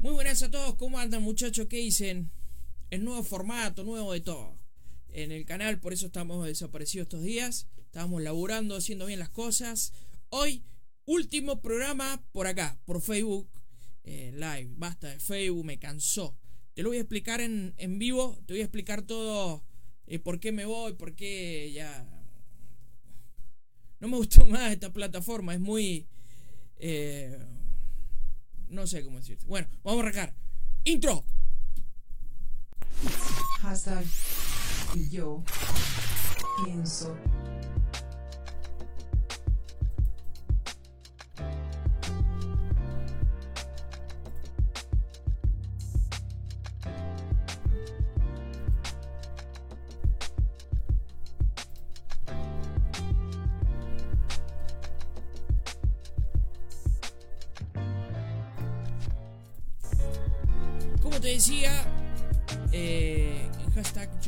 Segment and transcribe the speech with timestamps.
[0.00, 1.66] Muy buenas a todos, ¿cómo andan muchachos?
[1.66, 2.30] ¿Qué dicen?
[2.88, 4.58] El nuevo formato, nuevo de todo.
[5.10, 7.68] En el canal, por eso estamos desaparecidos estos días.
[7.76, 9.92] Estábamos laburando, haciendo bien las cosas.
[10.30, 10.64] Hoy,
[11.04, 13.50] último programa por acá, por Facebook
[14.04, 14.70] eh, Live.
[14.78, 16.34] Basta de Facebook, me cansó.
[16.72, 19.66] Te lo voy a explicar en, en vivo, te voy a explicar todo,
[20.06, 22.08] eh, por qué me voy, por qué ya...
[23.98, 26.08] No me gustó más esta plataforma, es muy...
[26.78, 27.38] Eh,
[28.70, 29.46] no sé cómo decirte.
[29.46, 30.34] Bueno, vamos a arrancar.
[30.84, 31.24] Intro.
[33.60, 34.04] Hashtag
[34.94, 35.42] y yo
[36.64, 37.16] pienso.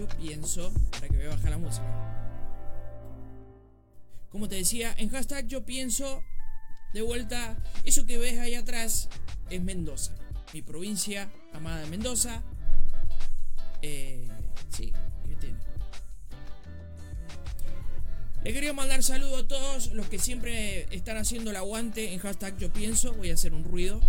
[0.09, 1.85] Pienso, para que me baja la música.
[4.31, 6.23] Como te decía, en hashtag yo pienso,
[6.95, 9.09] de vuelta, eso que ves ahí atrás
[9.51, 10.15] es Mendoza,
[10.53, 12.43] mi provincia amada Mendoza.
[13.83, 14.29] Eh,
[14.71, 14.93] sí,
[15.27, 15.59] ¿qué tiene?
[18.45, 22.57] Le quería mandar saludo a todos los que siempre están haciendo el aguante en hashtag
[22.59, 23.13] yo pienso.
[23.15, 24.01] Voy a hacer un ruido.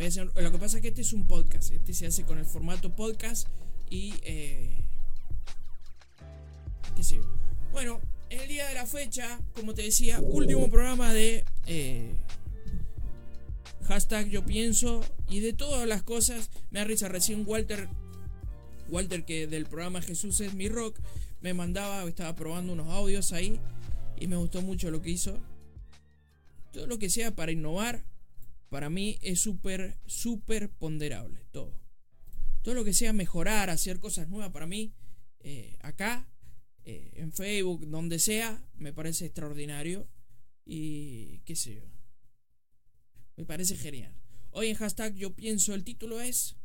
[0.00, 1.72] Lo que pasa es que este es un podcast.
[1.72, 3.48] Este se hace con el formato podcast
[3.90, 4.14] y...
[4.22, 4.82] eh,
[6.96, 7.20] qué.
[7.72, 11.44] Bueno, el día de la fecha, como te decía, último programa de...
[11.66, 12.16] eh,
[13.88, 16.48] hashtag yo pienso y de todas las cosas.
[16.70, 17.88] Me da risa recién Walter...
[18.88, 20.98] Walter que del programa Jesús es mi rock
[21.40, 23.60] me mandaba, estaba probando unos audios ahí
[24.18, 25.38] y me gustó mucho lo que hizo.
[26.72, 28.04] Todo lo que sea para innovar,
[28.70, 31.44] para mí es súper, súper ponderable.
[31.50, 31.78] Todo.
[32.62, 34.94] Todo lo que sea mejorar, hacer cosas nuevas para mí,
[35.40, 36.30] eh, acá,
[36.84, 40.08] eh, en Facebook, donde sea, me parece extraordinario.
[40.64, 41.82] Y qué sé yo.
[43.36, 44.14] Me parece genial.
[44.50, 46.56] Hoy en hashtag yo pienso, el título es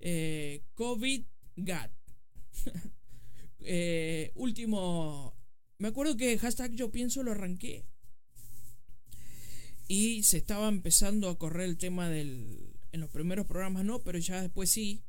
[0.00, 1.24] eh, COVID
[1.56, 1.92] GAT.
[4.34, 5.36] Último.
[5.76, 7.84] Me acuerdo que hashtag yo pienso lo arranqué.
[9.92, 12.76] Y se estaba empezando a correr el tema del.
[12.92, 15.02] En los primeros programas no, pero ya después sí.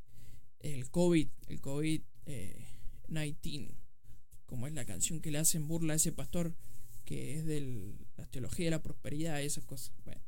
[0.58, 1.28] El COVID.
[1.46, 3.76] El COVID-19.
[4.44, 6.56] como es la canción que le hacen burla a ese pastor
[7.04, 9.92] que es de la teología de la prosperidad y esas cosas.
[10.04, 10.20] Bueno.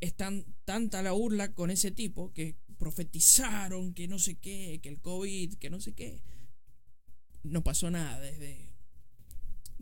[0.00, 4.88] Es tan, tanta la burla con ese tipo que profetizaron que no sé qué, que
[4.88, 6.24] el COVID, que no sé qué
[7.44, 8.71] no pasó nada desde,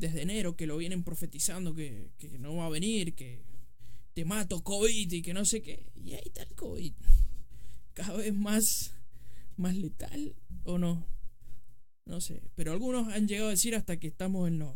[0.00, 3.44] desde enero que lo vienen profetizando que, que no va a venir, que
[4.14, 5.92] te mato COVID y que no sé qué.
[5.94, 6.94] Y ahí está el COVID.
[7.92, 8.94] Cada vez más,
[9.56, 10.34] más letal
[10.64, 11.06] o no.
[12.06, 12.40] No sé.
[12.54, 14.74] Pero algunos han llegado a decir hasta que estamos en lo,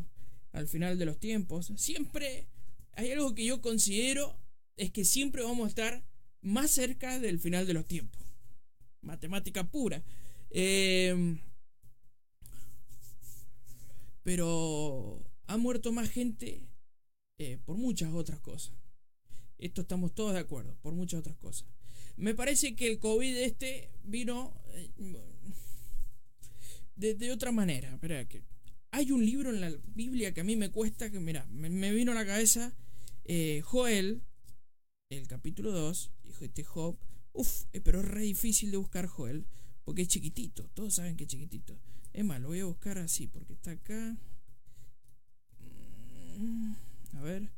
[0.52, 1.72] al final de los tiempos.
[1.76, 2.46] Siempre
[2.92, 4.38] hay algo que yo considero
[4.76, 6.04] es que siempre vamos a estar
[6.42, 8.22] más cerca del final de los tiempos.
[9.00, 10.04] Matemática pura.
[10.50, 11.38] Eh,
[14.24, 16.66] pero ha muerto más gente
[17.38, 18.74] eh, por muchas otras cosas.
[19.58, 21.68] Esto estamos todos de acuerdo, por muchas otras cosas.
[22.16, 24.90] Me parece que el COVID este vino eh,
[26.96, 27.92] de, otra manera.
[27.92, 28.42] Espera, que
[28.90, 32.12] hay un libro en la Biblia que a mí me cuesta, que mira, me, vino
[32.12, 32.74] a la cabeza
[33.24, 34.22] eh, Joel,
[35.10, 36.96] el capítulo 2, hijo de Job.
[37.32, 39.44] Uf, pero es re difícil de buscar Joel,
[39.84, 41.78] porque es chiquitito, todos saben que es chiquitito.
[42.14, 44.16] Es más, lo voy a buscar así porque está acá.
[46.38, 46.72] Mm,
[47.14, 47.50] A ver.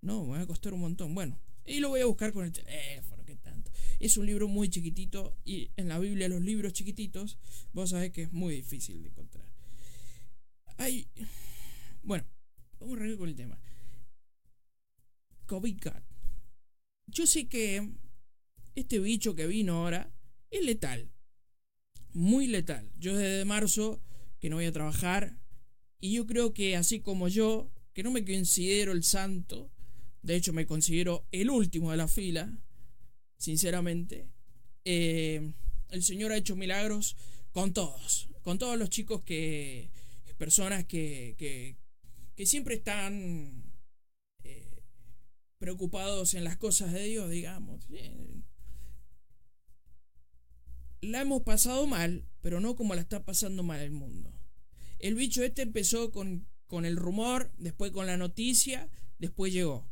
[0.00, 1.14] No, me va a costar un montón.
[1.14, 3.72] Bueno, y lo voy a buscar con el teléfono, ¿qué tanto?
[3.98, 7.38] Es un libro muy chiquitito y en la Biblia los libros chiquititos,
[7.72, 9.52] vos sabés que es muy difícil de encontrar.
[10.76, 11.08] Hay...
[12.04, 12.24] Bueno,
[12.78, 13.60] vamos a con el tema.
[15.46, 16.04] COVID Cat.
[17.08, 17.90] Yo sé que
[18.76, 20.12] este bicho que vino ahora
[20.50, 21.10] es letal
[22.12, 22.90] muy letal.
[22.98, 24.00] Yo desde marzo
[24.40, 25.38] que no voy a trabajar
[26.00, 29.70] y yo creo que así como yo, que no me considero el santo,
[30.22, 32.56] de hecho me considero el último de la fila,
[33.36, 34.28] sinceramente,
[34.84, 35.52] eh,
[35.90, 37.16] el Señor ha hecho milagros
[37.52, 39.90] con todos, con todos los chicos que,
[40.36, 41.76] personas que, que,
[42.36, 43.72] que siempre están
[44.44, 44.82] eh,
[45.58, 47.86] preocupados en las cosas de Dios, digamos.
[51.00, 54.32] La hemos pasado mal, pero no como la está pasando mal el mundo.
[54.98, 59.88] El bicho este empezó con, con el rumor, después con la noticia, después llegó.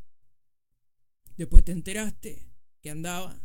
[1.36, 2.48] después te enteraste
[2.80, 3.40] que andaba,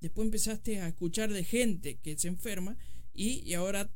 [0.00, 2.76] después empezaste a escuchar de gente que se enferma
[3.12, 3.90] y, y ahora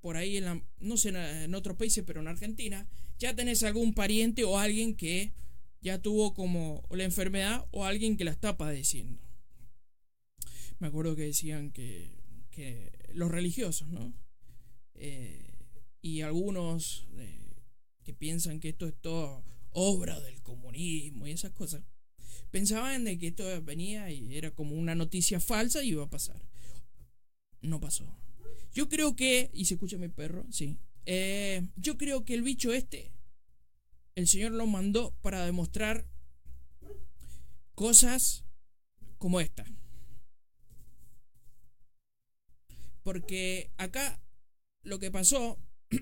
[0.00, 2.88] por ahí, en la, no sé en otros países, pero en Argentina,
[3.18, 5.32] ya tenés algún pariente o alguien que
[5.80, 9.22] ya tuvo como la enfermedad o alguien que la está padeciendo.
[10.78, 12.19] Me acuerdo que decían que,
[13.12, 14.14] los religiosos, ¿no?
[14.94, 15.54] Eh,
[16.02, 17.54] y algunos eh,
[18.02, 21.82] que piensan que esto es todo obra del comunismo y esas cosas,
[22.50, 26.42] pensaban de que esto venía y era como una noticia falsa y iba a pasar.
[27.60, 28.16] No pasó.
[28.72, 30.78] Yo creo que, y se escucha mi perro, sí.
[31.06, 33.12] Eh, yo creo que el bicho este,
[34.14, 36.06] el Señor lo mandó para demostrar
[37.74, 38.44] cosas
[39.18, 39.64] como esta.
[43.10, 44.22] Porque acá
[44.84, 45.58] lo que pasó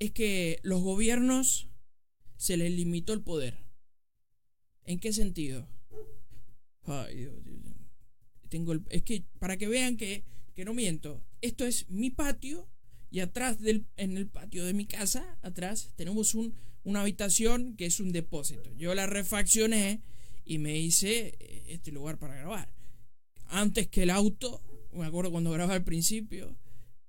[0.00, 1.68] es que los gobiernos
[2.36, 3.56] se les limitó el poder.
[4.82, 5.68] ¿En qué sentido?
[6.82, 7.34] Ay, Dios.
[8.48, 12.68] Tengo el, es que para que vean que, que no miento, esto es mi patio
[13.08, 17.86] y atrás del, en el patio de mi casa, atrás, tenemos un, una habitación que
[17.86, 18.74] es un depósito.
[18.74, 20.00] Yo la refaccioné
[20.44, 22.75] y me hice eh, este lugar para grabar.
[23.48, 24.62] Antes que el auto,
[24.92, 26.56] me acuerdo cuando grababa al principio,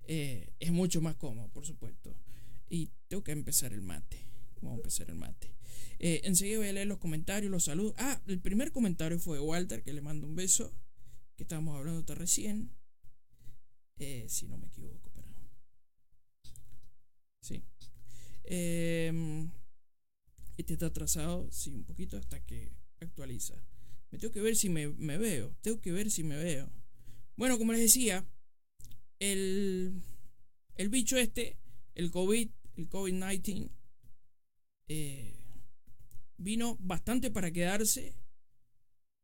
[0.03, 2.15] eh, es mucho más cómodo, por supuesto.
[2.69, 4.25] Y tengo que empezar el mate.
[4.61, 5.55] Vamos a empezar el mate.
[5.99, 7.93] Eh, enseguida voy a leer los comentarios, los saludos.
[7.97, 10.73] Ah, el primer comentario fue Walter, que le mando un beso.
[11.35, 12.71] Que estábamos hablando hasta recién.
[13.99, 15.27] Eh, si no me equivoco, pero.
[17.41, 17.63] Sí.
[18.43, 19.47] Eh,
[20.57, 23.55] este está atrasado, sí, un poquito hasta que actualiza.
[24.11, 25.55] Me tengo que ver si me, veo.
[25.61, 26.71] Tengo que ver si me veo.
[27.35, 28.25] Bueno, como les decía,
[29.19, 30.01] el,
[30.75, 31.57] el bicho este,
[31.95, 33.71] el COVID, el COVID-19,
[34.89, 35.33] eh,
[36.37, 38.15] vino bastante para quedarse,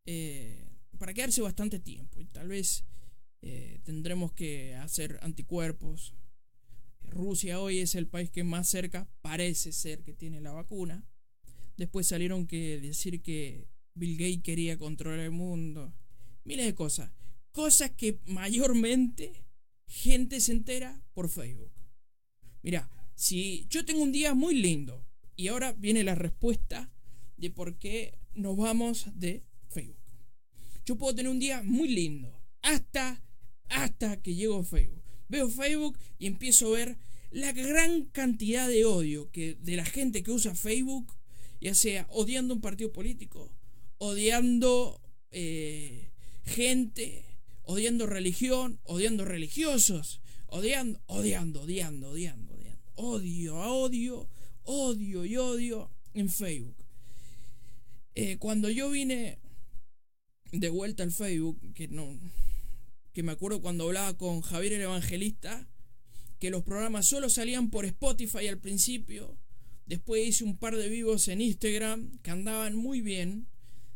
[0.06, 2.20] eh, para quedarse bastante tiempo.
[2.20, 2.84] Y tal vez
[3.42, 6.14] eh, tendremos que hacer anticuerpos.
[7.02, 11.06] Rusia hoy es el país que más cerca parece ser que tiene la vacuna.
[11.78, 15.94] Después salieron que decir que Bill Gates quería controlar el mundo.
[16.44, 17.12] Miles de cosas.
[17.52, 19.44] Cosas que mayormente
[19.88, 21.72] gente se entera por Facebook.
[22.62, 25.06] Mira, si yo tengo un día muy lindo
[25.36, 26.92] y ahora viene la respuesta
[27.38, 29.98] de por qué nos vamos de Facebook.
[30.86, 33.24] Yo puedo tener un día muy lindo hasta
[33.70, 35.04] hasta que llego a Facebook.
[35.30, 36.98] Veo Facebook y empiezo a ver
[37.32, 41.14] la gran cantidad de odio que de la gente que usa Facebook,
[41.60, 43.52] ya sea odiando un partido político,
[44.04, 45.00] odiando
[45.32, 46.12] eh,
[46.44, 47.24] gente,
[47.64, 52.92] odiando religión, odiando religiosos, odiando, odiando, odiando, odiando, odiando.
[52.96, 54.30] Odio, odio,
[54.64, 56.76] odio y odio en Facebook.
[58.16, 59.40] Eh, cuando yo vine
[60.52, 62.20] de vuelta al Facebook, que no.
[63.14, 65.66] que me acuerdo cuando hablaba con Javier el Evangelista,
[66.40, 69.38] que los programas solo salían por Spotify al principio.
[69.86, 73.48] Después hice un par de vivos en Instagram que andaban muy bien.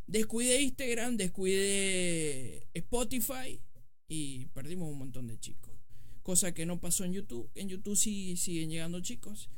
[0.08, 3.60] Descuidé Instagram, descuidé Spotify
[4.08, 5.74] y perdimos un montón de chicos.
[6.22, 7.50] Cosa que no pasó en YouTube.
[7.54, 9.50] En YouTube sí siguen llegando chicos.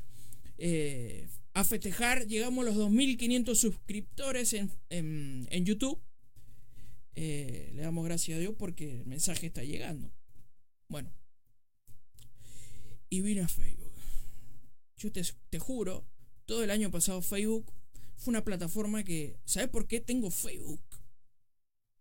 [0.58, 6.02] Eh, a festejar, llegamos a los 2.500 suscriptores en, en, YouTube.
[7.14, 10.12] Eh, le damos gracias a Dios porque el mensaje está llegando.
[10.88, 11.14] Bueno.
[13.08, 13.92] Y vine a Facebook.
[14.96, 16.04] Yo te, te juro,
[16.44, 17.72] todo el año pasado Facebook
[18.20, 19.40] fue una plataforma que...
[19.46, 20.82] ¿Sabes por qué tengo Facebook?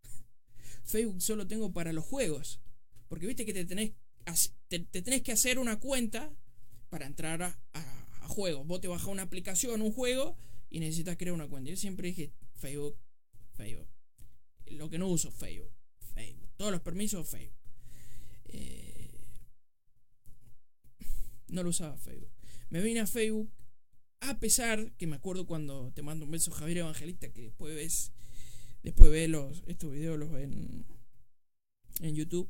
[0.84, 2.60] Facebook solo tengo para los juegos.
[3.08, 3.94] Porque viste que te tenés,
[4.68, 6.32] te, te tenés que hacer una cuenta
[6.90, 7.56] para entrar a,
[8.28, 8.68] juegos.
[8.68, 10.38] Vos te bajás una aplicación, un juego,
[10.70, 11.72] y necesitas crear una cuenta.
[11.72, 12.96] Yo siempre dije Facebook,
[13.54, 13.88] Facebook.
[14.68, 15.72] Lo que no uso, Facebook.
[16.14, 16.50] Facebook.
[16.58, 17.58] Todos los permisos, Facebook.
[18.46, 19.26] Eh,
[21.48, 22.32] no lo usaba Facebook.
[22.70, 23.52] Me vine a Facebook,
[24.22, 28.12] a pesar que me acuerdo cuando te mando un beso Javier Evangelista, que después ves
[28.84, 30.86] después ve los, estos videos los ven
[32.02, 32.50] en YouTube,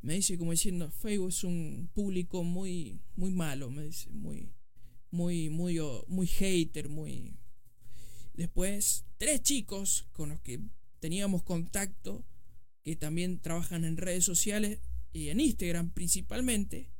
[0.00, 4.52] me dice como diciendo, Facebook es un público muy, muy malo, me dice, muy,
[5.10, 7.34] muy, muy, muy hater, muy...
[8.34, 10.60] Después, tres chicos con los que
[11.00, 12.24] teníamos contacto,
[12.84, 14.80] que también trabajan en redes sociales
[15.12, 16.90] y en Instagram principalmente,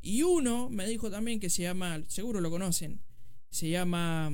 [0.00, 3.00] y uno me dijo también que se llama, seguro lo conocen,
[3.54, 4.32] se llama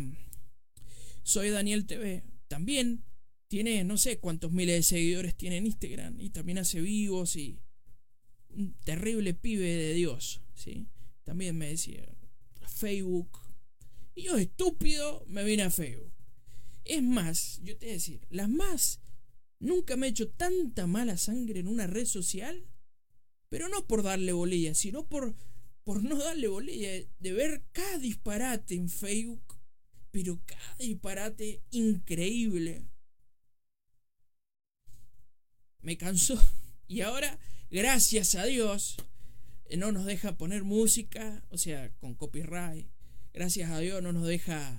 [1.23, 3.05] Soy Daniel TV, también
[3.49, 7.61] tiene no sé cuántos miles de seguidores tiene en Instagram y también hace vivos y
[8.49, 10.89] un terrible pibe de Dios, ¿sí?
[11.23, 12.03] También me decía
[12.67, 13.39] Facebook.
[14.15, 16.15] Y yo estúpido me vine a Facebook.
[16.87, 19.03] Es más, yo te voy a decir, las más.
[19.59, 22.67] Nunca me he hecho tanta mala sangre en una red social,
[23.51, 25.37] pero no por darle bolilla, sino por,
[25.85, 29.59] por no darle bolilla, de ver cada disparate en Facebook,
[30.11, 32.85] pero cada disparate increíble.
[35.81, 36.39] Me cansó.
[36.87, 37.39] Y ahora,
[37.71, 38.97] gracias a Dios,
[39.77, 42.87] no nos deja poner música, o sea, con copyright.
[43.33, 44.77] Gracias a Dios no nos deja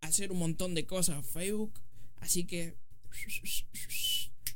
[0.00, 1.80] hacer un montón de cosas Facebook.
[2.16, 2.76] Así que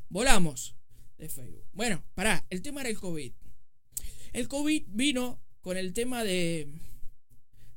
[0.09, 0.77] volamos
[1.19, 1.65] de Facebook.
[1.73, 3.33] Bueno, pará, el tema era el COVID.
[4.33, 6.67] El COVID vino con el tema de,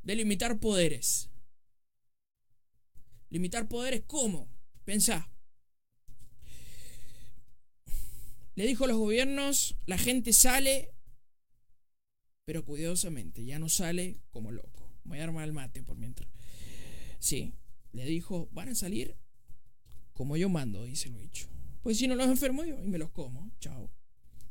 [0.03, 1.29] de limitar poderes.
[3.29, 4.47] Limitar poderes, ¿cómo?
[4.85, 5.29] Pensá.
[8.55, 10.93] Le dijo a los gobiernos, la gente sale
[12.45, 14.89] pero cuidadosamente, ya no sale como loco.
[15.03, 16.29] Voy a armar el mate por mientras.
[17.19, 17.55] Sí,
[17.91, 19.17] le dijo, van a salir
[20.13, 21.49] como yo mando, dice el bicho.
[21.83, 23.91] Pues si no los enfermo yo y me los como, chao.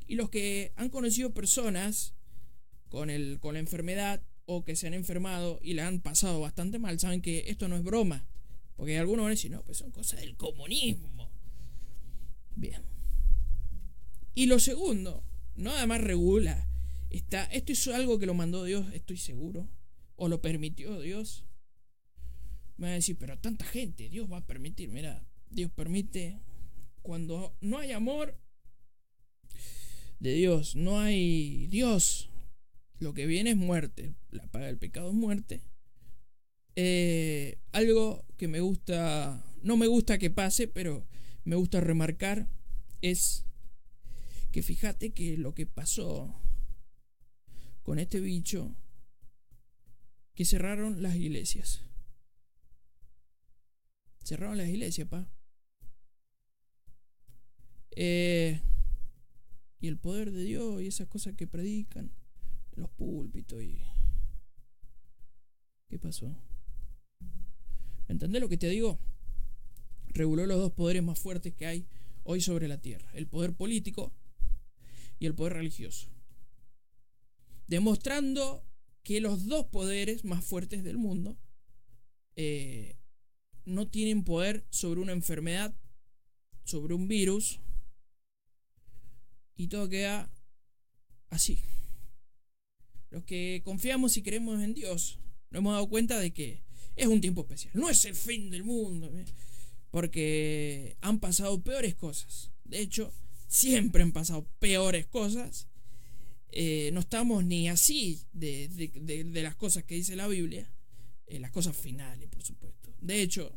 [0.07, 2.13] Y los que han conocido personas
[2.91, 6.79] con, el, con la enfermedad o que se han enfermado y la han pasado bastante
[6.79, 8.27] mal, saben que esto no es broma.
[8.77, 11.31] Porque algunos van a decir, no, pues son cosas del comunismo.
[12.57, 12.83] Bien.
[14.35, 16.67] Y lo segundo, no además regula
[17.11, 19.69] Está, esto es algo que lo mandó Dios, estoy seguro.
[20.15, 21.45] O lo permitió Dios.
[22.77, 24.91] Me va a decir, pero tanta gente, Dios va a permitir.
[24.91, 26.41] Mira, Dios permite.
[27.03, 28.39] Cuando no hay amor
[30.21, 32.31] de Dios, no hay Dios.
[33.01, 34.15] Lo que viene es muerte.
[34.31, 35.63] La paga del pecado es muerte.
[36.77, 41.07] Eh, algo que me gusta, no me gusta que pase, pero
[41.45, 42.47] me gusta remarcar
[43.01, 43.47] es
[44.53, 46.35] que fíjate que lo que pasó
[47.83, 48.77] con este bicho
[50.35, 51.83] que cerraron las iglesias.
[54.23, 55.27] Cerraron las iglesias, pa.
[57.93, 58.61] Eh,
[59.81, 62.13] y el poder de Dios y esas cosas que predican
[62.77, 63.83] los púlpitos y...
[65.89, 66.29] ¿Qué pasó?
[68.09, 69.01] ¿Me entendés lo que te digo?
[70.09, 71.87] Reguló los dos poderes más fuertes que hay
[72.23, 73.11] hoy sobre la tierra.
[73.15, 74.13] El poder político
[75.19, 76.11] y el poder religioso
[77.71, 78.67] demostrando
[79.05, 81.39] que los dos poderes más fuertes del mundo
[82.35, 82.99] eh,
[83.65, 85.73] no tienen poder sobre una enfermedad,
[86.65, 87.61] sobre un virus,
[89.55, 90.33] y todo queda
[91.29, 91.63] así.
[93.11, 95.19] Los que confiamos y creemos en Dios,
[95.51, 96.63] nos hemos dado cuenta de que
[96.97, 99.25] es un tiempo especial, no es el fin del mundo, ¿eh?
[99.91, 102.51] porque han pasado peores cosas.
[102.65, 103.13] De hecho,
[103.49, 105.67] siempre han pasado peores cosas
[106.53, 108.69] eh, no estamos ni así de,
[109.35, 110.69] las cosas que dice la Biblia,
[111.27, 112.93] eh, las cosas finales, por supuesto.
[113.01, 113.53] De hecho,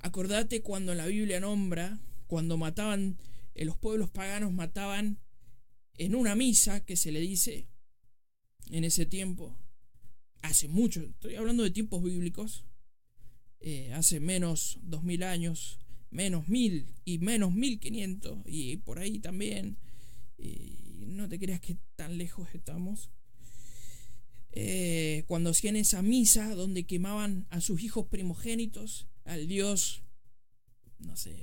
[0.00, 3.16] acordate cuando la Biblia nombra, cuando mataban,
[3.54, 5.18] eh, los pueblos paganos mataban
[5.96, 7.68] en una misa que se le dice
[8.70, 9.56] en ese tiempo,
[10.42, 12.64] hace mucho, estoy hablando de tiempos bíblicos,
[13.94, 15.78] hace menos 2000 años,
[16.10, 19.78] menos 1000 y menos 1500 y por ahí también
[21.14, 23.10] no te creas que tan lejos estamos.
[24.52, 30.02] Eh, cuando hacían esa misa donde quemaban a sus hijos primogénitos, al dios,
[30.98, 31.34] no sé,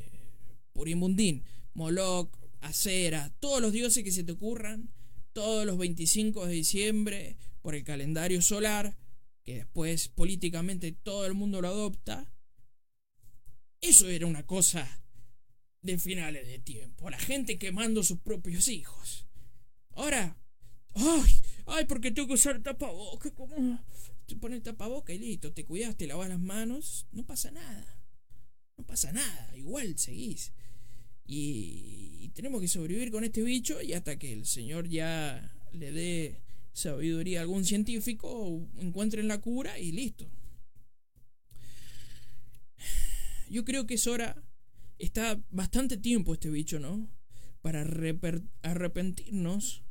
[0.71, 4.89] Purimundín, Moloch, Acera, todos los dioses que se te ocurran,
[5.33, 8.97] todos los 25 de diciembre, por el calendario solar,
[9.43, 12.31] que después políticamente todo el mundo lo adopta,
[13.81, 15.01] eso era una cosa
[15.81, 19.25] de finales de tiempo, la gente quemando sus propios hijos.
[19.95, 20.37] Ahora,
[20.93, 21.33] ay,
[21.65, 23.31] ay, porque tengo que usar tapabocas.
[23.33, 23.83] ¿Cómo?
[24.25, 27.97] Te pones tapabocas y listo, te cuidas, te lavas las manos, no pasa nada.
[28.77, 30.53] No pasa nada, igual seguís.
[31.33, 36.41] Y, tenemos que sobrevivir con este bicho y hasta que el Señor ya le dé
[36.71, 40.29] sabiduría a algún científico, encuentren la cura y listo.
[43.49, 44.41] Yo creo que es hora,
[44.97, 47.09] está bastante tiempo este bicho, ¿no?
[47.61, 47.81] para
[48.63, 49.83] arrepentirnos,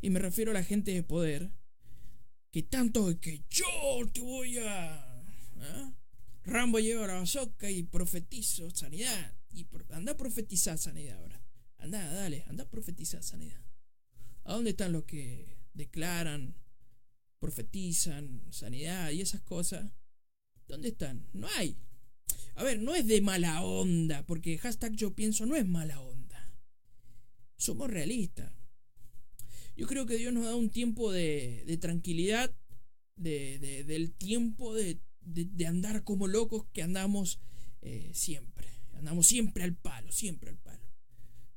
[0.00, 1.50] y me refiero a la gente de poder,
[2.52, 3.66] que tanto que yo
[4.12, 4.94] te voy a...
[5.60, 5.94] ¿ah?
[6.44, 9.34] Rambo lleva la bazooka y profetizo sanidad.
[9.58, 11.42] Y anda a profetizar sanidad ahora.
[11.78, 13.62] Anda, dale, anda a profetizar sanidad.
[14.44, 16.56] ¿A dónde están los que declaran,
[17.38, 19.92] profetizan sanidad y esas cosas?
[20.66, 21.28] ¿Dónde están?
[21.32, 21.76] No hay.
[22.54, 26.18] A ver, no es de mala onda, porque hashtag yo pienso no es mala onda
[27.58, 28.50] somos realistas.
[29.76, 32.54] Yo creo que Dios nos da un tiempo de, tranquilidad,
[33.16, 35.00] de, del tiempo de,
[35.66, 37.40] andar como locos que andamos
[37.82, 38.68] eh, siempre.
[38.98, 40.84] Andamos siempre al palo, siempre al palo.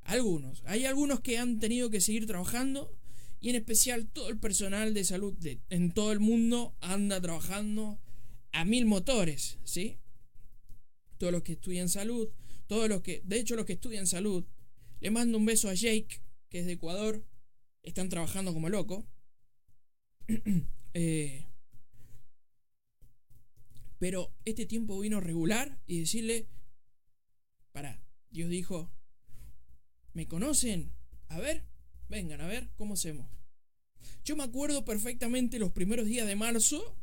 [0.03, 0.63] Algunos.
[0.65, 2.95] Hay algunos que han tenido que seguir trabajando
[3.39, 7.99] y en especial todo el personal de salud de, en todo el mundo anda trabajando
[8.51, 9.97] a mil motores, ¿sí?
[11.17, 12.29] Todos los que estudian salud,
[12.67, 14.45] todos los que, de hecho los que estudian salud,
[14.99, 17.25] le mando un beso a Jake, que es de Ecuador,
[17.81, 19.07] están trabajando como loco.
[20.93, 21.47] eh,
[23.97, 26.47] pero este tiempo vino regular y decirle,
[27.71, 28.91] para, Dios dijo,
[30.13, 30.91] ¿me conocen?
[31.27, 31.63] A ver,
[32.09, 33.29] vengan, a ver, ¿cómo hacemos?
[34.23, 36.97] Yo me acuerdo perfectamente los primeros días de marzo,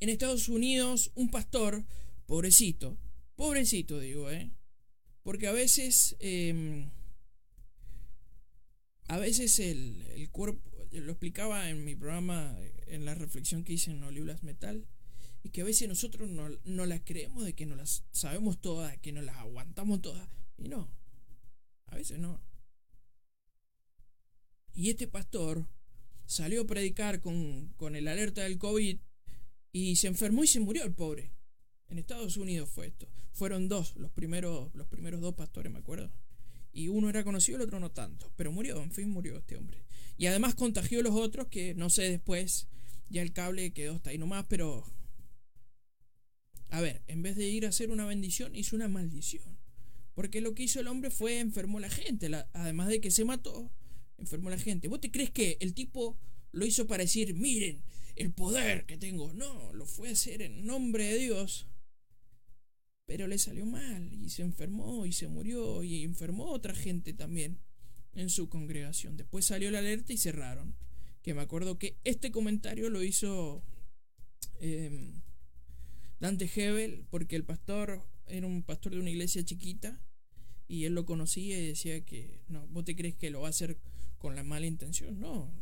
[0.00, 1.84] en Estados Unidos, un pastor,
[2.26, 2.98] pobrecito,
[3.34, 4.50] pobrecito digo, ¿eh?
[5.22, 6.88] Porque a veces, eh,
[9.08, 13.90] a veces el, el, cuerpo, lo explicaba en mi programa, en la reflexión que hice
[13.90, 14.86] en Oliulas Metal,
[15.46, 18.98] y que a veces nosotros no, no las creemos de que no las sabemos todas,
[18.98, 20.28] que no las aguantamos todas.
[20.58, 20.90] Y no,
[21.86, 22.42] a veces no.
[24.74, 25.68] Y este pastor
[26.24, 28.98] salió a predicar con, con el alerta del COVID
[29.70, 31.30] y se enfermó y se murió el pobre.
[31.86, 33.08] En Estados Unidos fue esto.
[33.30, 36.10] Fueron dos, los primeros, los primeros dos pastores, me acuerdo.
[36.72, 38.32] Y uno era conocido, el otro no tanto.
[38.34, 39.84] Pero murió, en fin, murió este hombre.
[40.18, 42.66] Y además contagió a los otros que no sé después.
[43.08, 44.84] Ya el cable quedó hasta ahí nomás, pero
[46.70, 49.58] a ver, en vez de ir a hacer una bendición, hizo una maldición.
[50.14, 52.30] Porque lo que hizo el hombre fue enfermó a la gente.
[52.54, 53.70] Además de que se mató,
[54.18, 54.88] enfermó a la gente.
[54.88, 56.18] ¿Vos te crees que el tipo
[56.52, 57.82] lo hizo para decir, miren,
[58.16, 59.32] el poder que tengo?
[59.34, 61.68] No, lo fue a hacer en nombre de Dios.
[63.04, 67.12] Pero le salió mal y se enfermó y se murió y enfermó a otra gente
[67.12, 67.60] también
[68.14, 69.16] en su congregación.
[69.16, 70.74] Después salió la alerta y cerraron.
[71.22, 73.62] Que me acuerdo que este comentario lo hizo...
[74.60, 75.12] Eh,
[76.20, 80.00] Dante Hebel, porque el pastor era un pastor de una iglesia chiquita
[80.68, 83.50] y él lo conocía y decía que, no, vos te crees que lo va a
[83.50, 83.78] hacer
[84.18, 85.52] con la mala intención, no.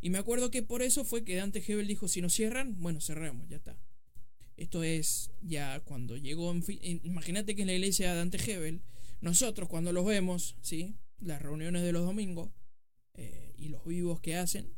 [0.00, 3.00] Y me acuerdo que por eso fue que Dante Hebel dijo, si nos cierran, bueno,
[3.00, 3.78] cerramos, ya está.
[4.56, 6.54] Esto es ya cuando llegó,
[7.02, 8.82] imagínate que en la iglesia de Dante Hebel,
[9.20, 10.96] nosotros cuando los vemos, ¿sí?
[11.18, 12.50] Las reuniones de los domingos
[13.14, 14.74] eh, y los vivos que hacen,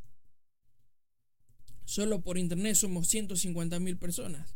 [1.88, 4.54] Solo por internet somos 150.000 personas.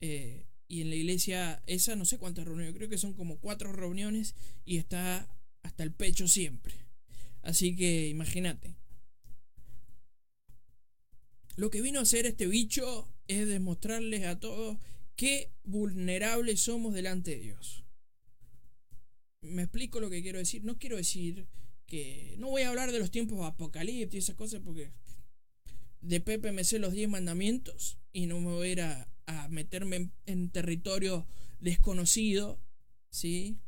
[0.00, 3.72] Eh, y en la iglesia esa no sé cuántas reuniones, creo que son como cuatro
[3.72, 5.28] reuniones y está
[5.64, 6.74] hasta el pecho siempre.
[7.42, 8.76] Así que imagínate.
[11.56, 14.78] Lo que vino a hacer este bicho es demostrarles a todos
[15.16, 17.82] qué vulnerables somos delante de Dios.
[19.40, 20.62] Me explico lo que quiero decir.
[20.62, 21.48] No quiero decir
[21.86, 22.36] que...
[22.38, 24.92] No voy a hablar de los tiempos apocalípticos y esas cosas porque
[26.00, 29.06] de Pepe me sé los 10 mandamientos y no me voy a ir a,
[29.48, 31.24] meterme en, territorio
[31.60, 32.58] desconocido,
[33.10, 33.58] ¿sí?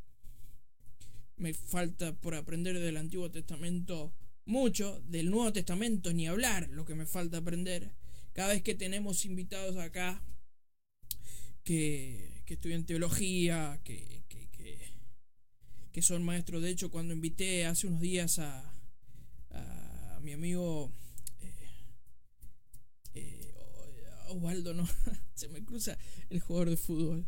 [1.37, 4.13] Me falta por aprender del Antiguo Testamento
[4.45, 7.95] mucho, del Nuevo Testamento ni hablar, lo que me falta aprender.
[8.33, 10.21] Cada vez que tenemos invitados acá
[11.63, 14.79] que, que estudian teología, que, que, que,
[15.93, 18.69] que son maestros, de hecho cuando invité hace unos días a,
[19.51, 20.91] a mi amigo
[24.29, 24.87] Osvaldo, no,
[25.35, 25.97] se me cruza
[26.29, 27.27] el jugador de fútbol.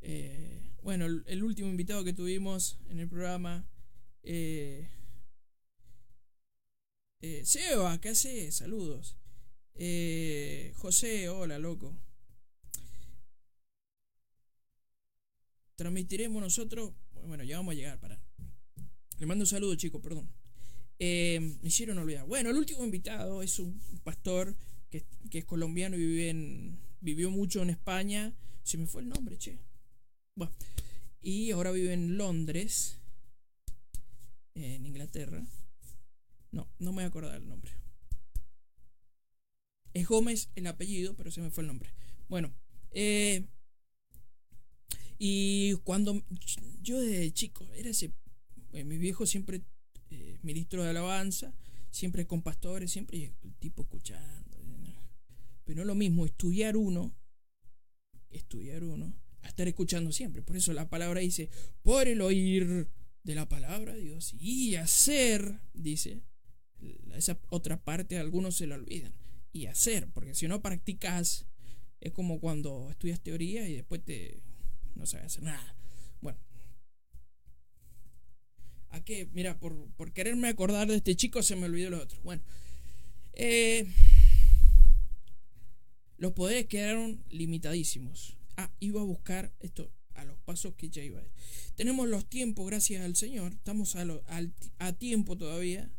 [0.00, 3.64] Eh, bueno, el, último invitado que tuvimos en el programa,
[4.24, 4.88] eh,
[7.20, 8.50] eh, Seba, ¿qué hace?
[8.50, 9.16] Saludos.
[9.74, 11.96] Eh, José, hola, loco.
[15.76, 16.92] Transmitiremos nosotros.
[17.28, 18.20] Bueno, ya vamos a llegar, para.
[19.18, 20.28] Le mando un saludo, chicos, perdón.
[20.98, 22.26] me hicieron olvidar.
[22.26, 24.56] Bueno, el último invitado es un pastor
[24.92, 28.34] que, es colombiano y vive en, vivió mucho en España.
[28.62, 29.58] Se me fue el nombre, che.
[31.20, 32.98] Y ahora vive en Londres,
[34.54, 35.46] en Inglaterra.
[36.50, 37.72] No, no me voy a acordar el nombre.
[39.94, 41.90] Es Gómez el apellido, pero se me fue el nombre.
[42.28, 42.52] Bueno,
[42.90, 43.46] eh,
[45.18, 46.22] y cuando
[46.80, 47.90] yo de chico era
[48.72, 49.62] eh, mi viejo siempre
[50.10, 51.54] eh, ministro de alabanza,
[51.90, 54.51] siempre con pastores, siempre el tipo escuchando
[55.64, 57.14] pero no es lo mismo estudiar uno,
[58.30, 60.42] estudiar uno, a estar escuchando siempre.
[60.42, 61.50] Por eso la palabra dice,
[61.82, 62.88] por el oír
[63.22, 66.22] de la palabra de Dios y hacer, dice,
[67.14, 69.14] esa otra parte algunos se la olvidan.
[69.52, 71.46] Y hacer, porque si no practicas,
[72.00, 74.40] es como cuando estudias teoría y después te
[74.94, 75.76] no sabes hacer nada.
[76.20, 76.38] Bueno.
[78.90, 79.28] ¿A qué?
[79.32, 82.20] Mira, por, por quererme acordar de este chico se me olvidó lo otro.
[82.22, 82.42] Bueno.
[83.34, 83.86] Eh,
[86.22, 88.36] los poderes quedaron limitadísimos.
[88.56, 91.24] Ah, iba a buscar esto a los pasos que ya iba a
[91.74, 94.06] Tenemos los tiempos, gracias al Señor, estamos a,
[94.78, 95.90] a tiempo todavía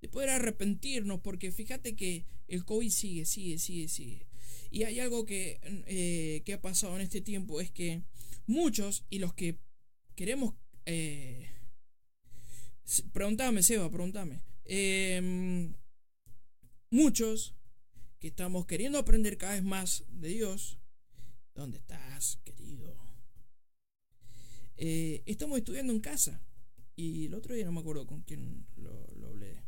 [0.00, 4.26] de poder arrepentirnos, porque fíjate que el COVID sigue, sigue, sigue, sigue.
[4.72, 8.02] Y hay algo que, eh, que ha pasado en este tiempo, es que
[8.48, 9.60] muchos y los que
[10.16, 10.56] queremos...
[10.86, 11.46] Eh,
[13.12, 14.42] preguntame, Seba, preguntame.
[14.64, 15.72] Em,
[16.90, 17.54] muchos
[18.18, 20.78] que estamos queriendo aprender cada vez más de Dios.
[21.54, 22.96] ¿Dónde estás, querido?
[24.76, 26.40] Eh, estamos estudiando en casa.
[26.96, 29.64] Y el otro día no me acuerdo con quién lo, lo hablé.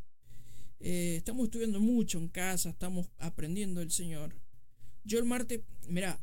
[0.80, 4.34] Eh, estamos estudiando mucho en casa, estamos aprendiendo el Señor.
[5.04, 6.20] Yo el martes, mira,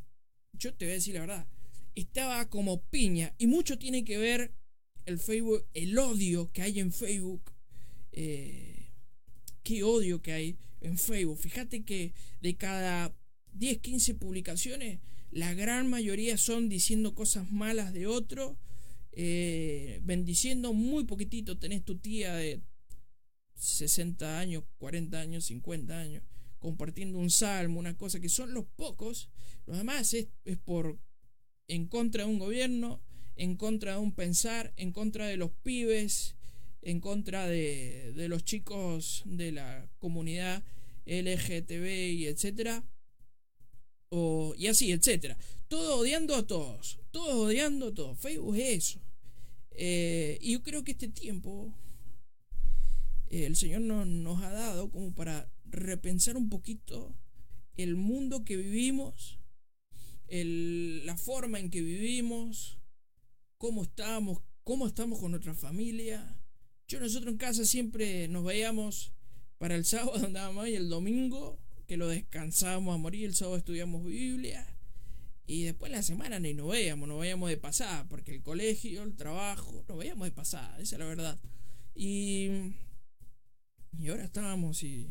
[0.52, 1.46] yo te voy a decir la verdad,
[1.94, 4.52] estaba como piña y mucho tiene que ver
[5.06, 7.52] el Facebook, el odio que hay en Facebook.
[8.12, 8.92] Eh,
[9.62, 11.38] qué odio que hay en Facebook.
[11.38, 13.14] Fíjate que de cada
[13.52, 18.58] 10, 15 publicaciones, la gran mayoría son diciendo cosas malas de otro,
[19.12, 21.58] eh, bendiciendo muy poquitito.
[21.58, 22.62] Tenés tu tía de
[23.54, 26.22] 60 años, 40 años, 50 años,
[26.58, 29.28] compartiendo un salmo, una cosa que son los pocos,
[29.66, 30.28] los demás es,
[30.64, 30.98] por
[31.66, 33.02] en contra de un gobierno,
[33.36, 36.36] en contra de un pensar, en contra de los pibes,
[36.82, 40.62] en contra de, de los chicos de la comunidad
[41.06, 42.84] LGTB y etcétera.
[44.10, 45.36] O, y así, etcétera.
[45.68, 46.98] Todo odiando a todos.
[47.10, 48.18] Todo odiando a todos.
[48.18, 49.00] Facebook es eso.
[49.70, 51.72] Eh, y yo creo que este tiempo
[53.30, 57.14] el Señor nos ha dado como para repensar un poquito
[57.76, 59.38] el mundo que vivimos,
[60.28, 62.78] la forma en que vivimos,
[63.56, 66.37] cómo estamos, cómo estamos con nuestra familia.
[66.88, 69.12] Yo nosotros en casa siempre nos veíamos
[69.58, 74.04] para el sábado andábamos y el domingo que lo descansábamos a morir, el sábado estudiamos
[74.04, 74.66] Biblia
[75.46, 79.16] y después la semana ni nos veíamos, nos veíamos de pasada, porque el colegio, el
[79.16, 81.38] trabajo, nos veíamos de pasada, esa es la verdad.
[81.94, 82.50] Y
[83.98, 85.08] y ahora estábamos y...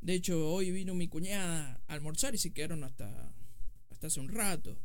[0.00, 3.32] De hecho, hoy vino mi cuñada a almorzar y se quedaron hasta,
[3.90, 4.78] hasta hace un rato.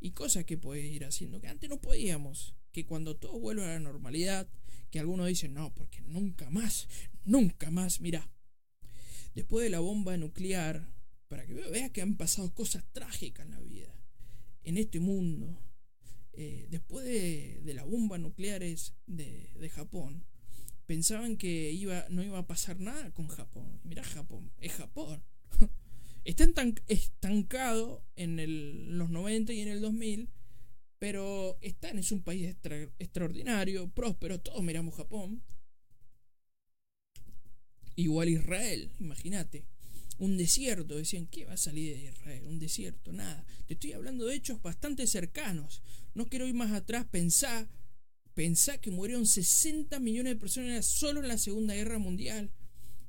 [0.00, 2.54] Y cosas que puedes ir haciendo que antes no podíamos.
[2.72, 4.48] Que cuando todo vuelve a la normalidad,
[4.92, 6.86] que algunos dicen, no, porque nunca más,
[7.24, 8.00] nunca más.
[8.00, 8.30] Mira,
[9.34, 10.86] después de la bomba nuclear,
[11.28, 13.92] para que veas que han pasado cosas trágicas en la vida,
[14.62, 15.58] en este mundo,
[16.34, 20.26] eh, después de, de las bombas nucleares de, de Japón,
[20.84, 23.80] pensaban que iba, no iba a pasar nada con Japón.
[23.84, 25.22] Mira Japón, es Japón.
[26.24, 26.44] Está
[26.86, 30.28] estancado en los 90 y en el 2000,
[31.02, 32.54] pero están, es un país
[33.00, 35.42] extraordinario, próspero, todos miramos Japón.
[37.96, 39.66] Igual Israel, imagínate.
[40.18, 42.44] Un desierto, decían, ¿qué va a salir de Israel?
[42.44, 43.44] Un desierto, nada.
[43.66, 45.82] Te estoy hablando de hechos bastante cercanos.
[46.14, 47.68] No quiero ir más atrás, pensar
[48.34, 52.52] Pensá que murieron 60 millones de personas solo en la Segunda Guerra Mundial.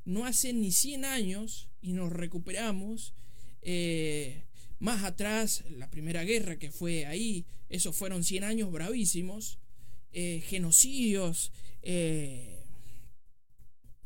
[0.04, 3.14] No hace ni 100 años y nos recuperamos.
[3.62, 4.46] Eh,
[4.84, 9.58] más atrás, la Primera Guerra que fue ahí, esos fueron 100 años bravísimos.
[10.16, 12.60] Eh, genocidios eh,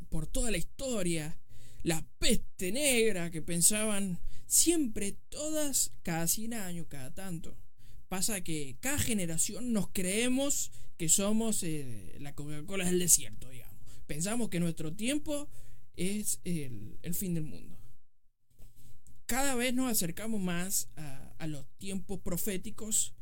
[0.07, 1.37] por toda la historia.
[1.83, 7.57] La peste negra que pensaban siempre, todas, cada 100 años, cada tanto.
[8.07, 13.83] Pasa que cada generación nos creemos que somos eh, la Coca-Cola del desierto, digamos.
[14.05, 15.49] Pensamos que nuestro tiempo
[15.95, 17.76] es el, fin del mundo.
[19.27, 23.13] Cada vez nos acercamos más a, los tiempos proféticos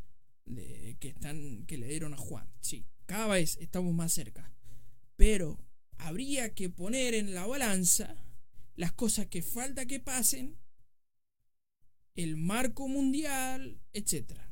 [0.46, 2.50] que, están, le dieron a Juan.
[2.62, 4.54] Sí, cada vez estamos más cerca.
[5.18, 5.60] Pero
[5.98, 8.16] habría que poner en la balanza
[8.78, 10.58] las cosas que falta que pasen,
[12.16, 14.46] el marco mundial, etcétera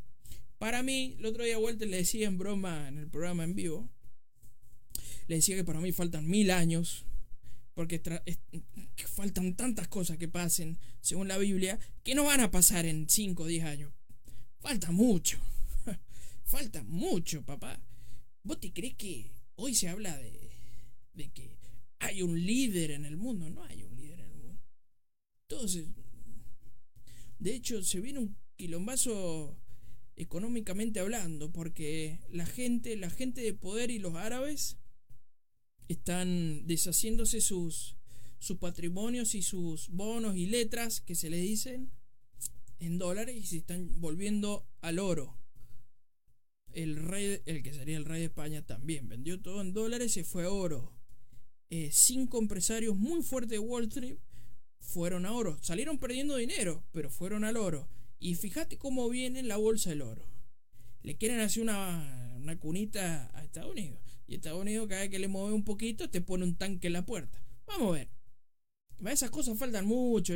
[0.64, 3.90] para mí, el otro día Walter le decía en broma en el programa en vivo,
[5.28, 7.06] le decía que para mí faltan mil años,
[7.74, 8.02] porque
[9.08, 13.44] faltan tantas cosas que pasen, según la Biblia, que no van a pasar en 5
[13.44, 13.94] o 10 años.
[14.60, 15.40] Falta mucho.
[16.44, 17.80] Falta mucho, papá.
[18.44, 20.52] ¿Vos te crees que hoy se habla de,
[21.14, 21.58] de que
[22.00, 23.50] hay un líder en el mundo?
[23.50, 24.62] No hay un líder en el mundo.
[25.50, 25.88] Entonces,
[27.40, 29.58] de hecho, se viene un quilombazo
[30.16, 34.78] económicamente hablando, porque la gente, la gente de poder y los árabes
[35.88, 37.96] están deshaciéndose sus,
[38.40, 41.92] sus patrimonios y sus bonos y letras que se le dicen
[42.80, 45.38] en dólares y se están volviendo al oro.
[46.74, 50.14] El rey, el que sería el rey de España también vendió todo en dólares y
[50.14, 50.92] se fue a oro.
[51.70, 54.18] Eh, cinco empresarios muy fuertes de Wall Street
[54.80, 55.58] fueron a oro.
[55.62, 57.88] Salieron perdiendo dinero, pero fueron al oro
[58.20, 60.28] Y fíjate cómo viene la bolsa del oro.
[61.02, 64.03] Le quieren hacer una, una cunita a Estados Unidos.
[64.28, 66.94] Y Estados Unidos cada vez que le mueve un poquito te pone un tanque en
[66.94, 67.44] la puerta.
[67.68, 68.10] Vamos a ver.
[69.12, 70.34] Esas cosas faltan mucho.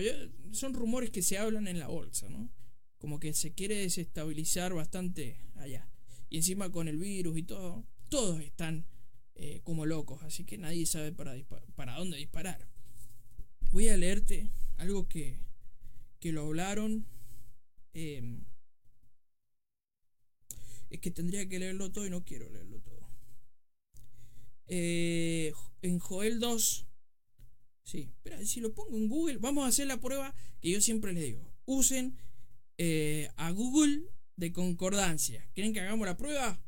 [0.52, 2.50] Son rumores que se hablan en la bolsa, ¿no?
[2.98, 5.90] Como que se quiere desestabilizar bastante allá.
[6.30, 8.86] Y encima con el virus y todo, todos están
[9.36, 10.22] eh, como locos.
[10.24, 11.36] Así que nadie sabe para,
[11.76, 12.68] para dónde disparar.
[13.72, 15.40] Voy a leerte algo que,
[16.20, 17.06] que lo hablaron.
[17.94, 18.46] Em,
[20.90, 22.97] es que tendría que leerlo todo y no quiero leerlo todo.
[24.68, 26.88] Eh, en Joel 2.
[27.84, 31.14] Sí, espera, si lo pongo en Google, vamos a hacer la prueba que yo siempre
[31.14, 31.54] les digo.
[31.66, 32.18] Usen
[32.78, 34.04] eh, a Google
[34.36, 35.50] de concordancia.
[35.54, 36.62] ¿Quieren que hagamos la prueba?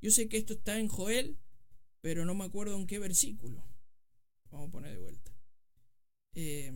[0.00, 1.36] Yo sé que esto está en Joel,
[2.00, 3.64] pero no me acuerdo en qué versículo.
[4.50, 5.32] Vamos a poner de vuelta.
[6.34, 6.72] Eh,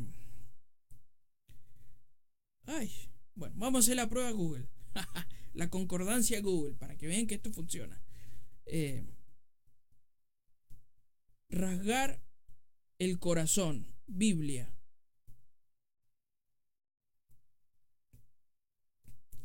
[2.64, 2.90] ay,
[3.34, 4.68] bueno, vamos a hacer la prueba Google.
[5.54, 8.02] la concordancia Google, para que vean que esto funciona.
[11.50, 12.22] Rasgar
[12.98, 14.74] el corazón, Biblia.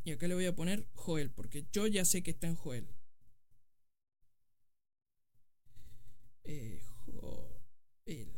[0.04, 2.86] Y acá le voy a poner Joel, porque yo ya sé que está en Joel.
[6.44, 8.32] Eh, Joel.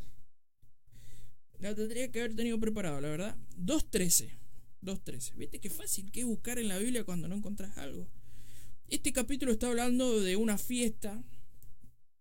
[1.58, 3.36] La tendría que haber tenido preparado, la verdad.
[3.56, 4.38] 2.13.
[4.80, 5.34] 2.13.
[5.34, 8.08] ¿Viste qué fácil que es buscar en la Biblia cuando no encontrás algo?
[8.86, 11.22] Este capítulo está hablando de una fiesta,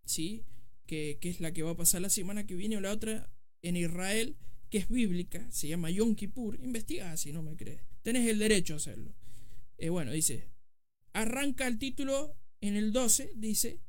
[0.04, 0.44] ¿sí?
[0.88, 3.30] Que, es la que va a pasar la semana que viene o la otra
[3.62, 4.38] en Israel,
[4.70, 6.60] que es bíblica, se llama Yom Kippur.
[6.60, 7.82] Investiga si no me crees.
[8.02, 9.14] Tenés el derecho a hacerlo.
[9.78, 10.50] Eh, bueno, dice,
[11.14, 13.80] arranca el título en el 12, dice,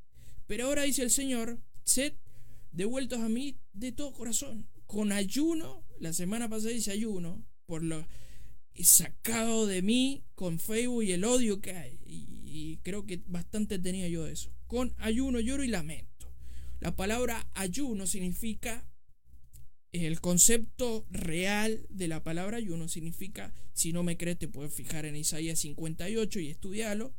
[0.46, 2.14] pero ahora dice el Señor, sed
[2.72, 8.06] devueltos a mí de todo corazón, con ayuno, la semana pasada dice ayuno, por lo
[8.74, 14.08] sacado de mí con Facebook y el odio que hay, y, creo que bastante tenía
[14.08, 16.07] yo eso, con ayuno, lloro y lamento.
[16.80, 18.88] La palabra ayuno significa
[19.92, 25.06] el concepto real de la palabra ayuno significa, si no me crees, te puedes fijar
[25.06, 27.14] en Isaías 58 y estudiarlo,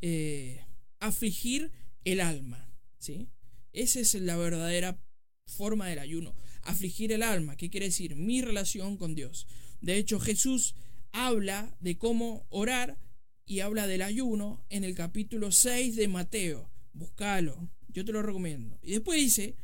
[0.00, 0.64] eh,
[1.00, 1.70] afligir
[2.04, 2.72] el alma.
[2.98, 3.28] ¿sí?
[3.72, 4.98] Esa es la verdadera
[5.46, 6.34] forma del ayuno.
[6.62, 8.16] Afligir el alma, ¿qué quiere decir?
[8.16, 9.46] Mi relación con Dios.
[9.82, 10.74] De hecho, Jesús
[11.12, 12.98] habla de cómo orar
[13.44, 16.70] y habla del ayuno en el capítulo 6 de Mateo.
[16.94, 18.78] Búscalo, yo te lo recomiendo.
[18.82, 19.56] Y después dice,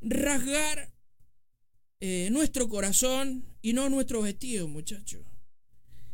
[0.00, 0.94] rasgar
[2.00, 5.26] eh, nuestro corazón y no nuestro vestido, muchachos.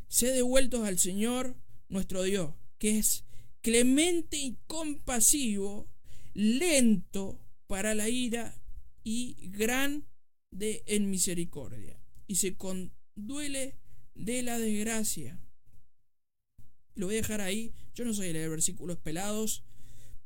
[0.08, 1.54] Sé devueltos al Señor
[1.88, 3.24] nuestro Dios, que es
[3.60, 5.88] clemente y compasivo,
[6.32, 8.58] lento para la ira
[9.02, 13.76] y grande en misericordia, y se conduele
[14.14, 15.38] de la desgracia.
[16.94, 17.74] Lo voy a dejar ahí.
[17.94, 19.64] Yo no soy de leer versículos pelados,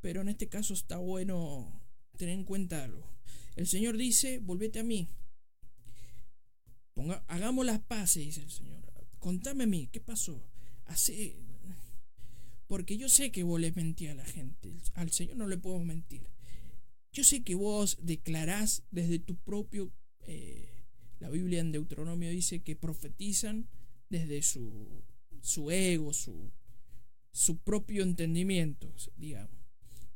[0.01, 1.83] pero en este caso está bueno
[2.17, 3.07] tener en cuenta algo.
[3.57, 5.09] El Señor dice, volvete a mí,
[7.27, 8.79] hagamos las paces, dice el Señor.
[9.19, 10.43] Contame a mí, ¿qué pasó?
[10.85, 11.37] Así.
[12.67, 14.73] Porque yo sé que vos le mentí a la gente.
[14.95, 16.29] Al Señor no le puedo mentir.
[17.13, 19.93] Yo sé que vos declarás desde tu propio...
[20.21, 20.75] Eh,
[21.19, 23.69] la Biblia en Deuteronomio dice que profetizan
[24.09, 25.03] desde su,
[25.41, 26.53] su ego, su,
[27.33, 29.59] su propio entendimiento, digamos.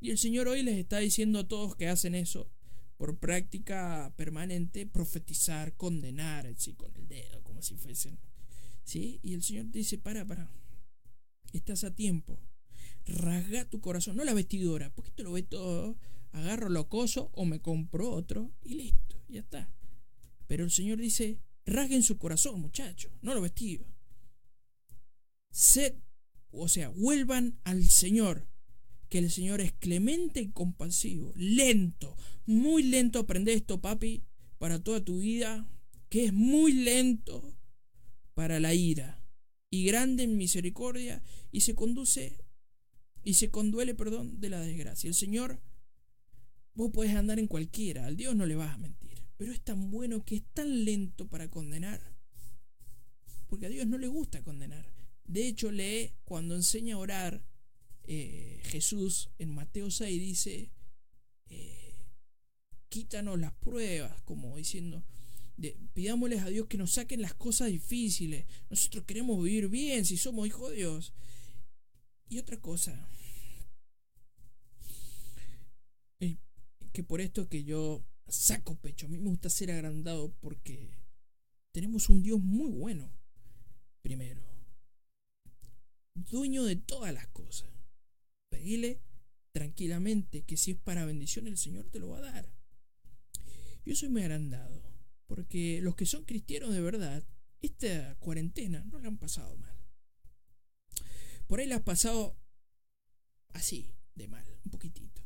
[0.02, 2.50] Y el Señor hoy les está diciendo a todos que hacen eso,
[2.96, 8.18] por práctica permanente profetizar, condenar, así con el dedo, como si fuesen.
[8.82, 9.20] ¿Sí?
[9.22, 10.50] Y el Señor dice, para, para,
[11.52, 12.40] estás a tiempo.
[13.06, 15.96] Rasga tu corazón, no la vestidura, porque esto lo ve todo.
[16.32, 19.70] Agarro lo coso o me compro otro y listo, ya está.
[20.48, 23.86] Pero el Señor dice, rasguen su corazón, muchachos, no lo vestido.
[25.52, 25.94] Sed,
[26.50, 28.48] o sea, vuelvan al Señor
[29.12, 33.18] que el Señor es clemente y compasivo, lento, muy lento.
[33.18, 34.22] Aprende esto, papi,
[34.56, 35.68] para toda tu vida,
[36.08, 37.54] que es muy lento
[38.32, 39.22] para la ira
[39.68, 42.38] y grande en misericordia y se conduce
[43.22, 45.08] y se conduele, perdón, de la desgracia.
[45.08, 45.60] El Señor,
[46.72, 49.90] vos puedes andar en cualquiera, al Dios no le vas a mentir, pero es tan
[49.90, 52.00] bueno que es tan lento para condenar,
[53.46, 54.90] porque a Dios no le gusta condenar.
[55.26, 57.51] De hecho, lee cuando enseña a orar
[58.04, 60.70] eh, Jesús en Mateo 6 dice,
[61.48, 61.94] eh,
[62.88, 65.04] quítanos las pruebas, como diciendo,
[65.92, 68.46] pidámosles a Dios que nos saquen las cosas difíciles.
[68.70, 71.12] Nosotros queremos vivir bien si somos hijos de Dios.
[72.28, 73.08] Y otra cosa,
[76.92, 80.90] que por esto que yo saco pecho, a mí me gusta ser agrandado porque
[81.72, 83.10] tenemos un Dios muy bueno.
[84.02, 84.42] primero.
[86.14, 87.71] Dueño de todas las cosas.
[88.52, 89.00] Pedile
[89.52, 92.52] tranquilamente que si es para bendición el Señor te lo va a dar.
[93.86, 94.82] Yo soy muy agrandado,
[95.26, 97.24] porque los que son cristianos de verdad,
[97.62, 99.74] esta cuarentena no la han pasado mal.
[101.46, 102.36] Por ahí la has pasado
[103.54, 105.22] así, de mal, un poquitito.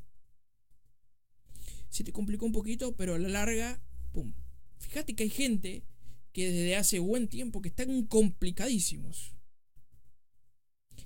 [1.88, 4.34] Se te complicó un poquito, pero a la larga, ¡pum!
[4.78, 5.82] Fíjate que hay gente
[6.32, 9.35] que desde hace buen tiempo que están complicadísimos.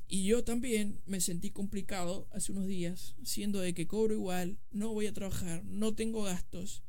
[0.09, 4.92] Y yo también me sentí complicado hace unos días, siendo de que cobro igual, no
[4.92, 6.83] voy a trabajar, no tengo gastos.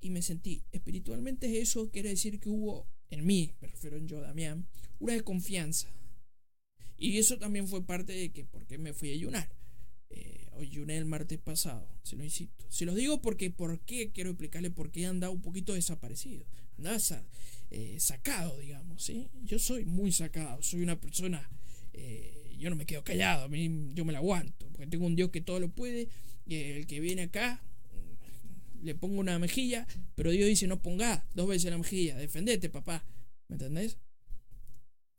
[0.00, 4.20] Y me sentí, espiritualmente eso quiere decir que hubo en mí, me refiero en yo,
[4.20, 4.66] Damián,
[4.98, 5.88] una desconfianza.
[6.96, 9.48] Y eso también fue parte de que, porque me fui a ayunar.
[10.10, 12.66] Eh, ayuné el martes pasado, se lo insisto.
[12.68, 14.12] Se los digo porque, ¿por qué?
[14.12, 16.44] Quiero explicarle por qué andaba un poquito desaparecido.
[16.76, 16.98] Andaba
[17.70, 19.30] eh, sacado, digamos, ¿sí?
[19.42, 21.48] Yo soy muy sacado, soy una persona...
[21.92, 25.16] Eh, yo no me quedo callado, a mí yo me la aguanto, porque tengo un
[25.16, 26.08] Dios que todo lo puede,
[26.46, 27.60] el que viene acá
[27.92, 32.70] mm, le pongo una mejilla, pero Dios dice no ponga dos veces la mejilla, defendete
[32.70, 33.04] papá,
[33.48, 33.98] ¿me entendés?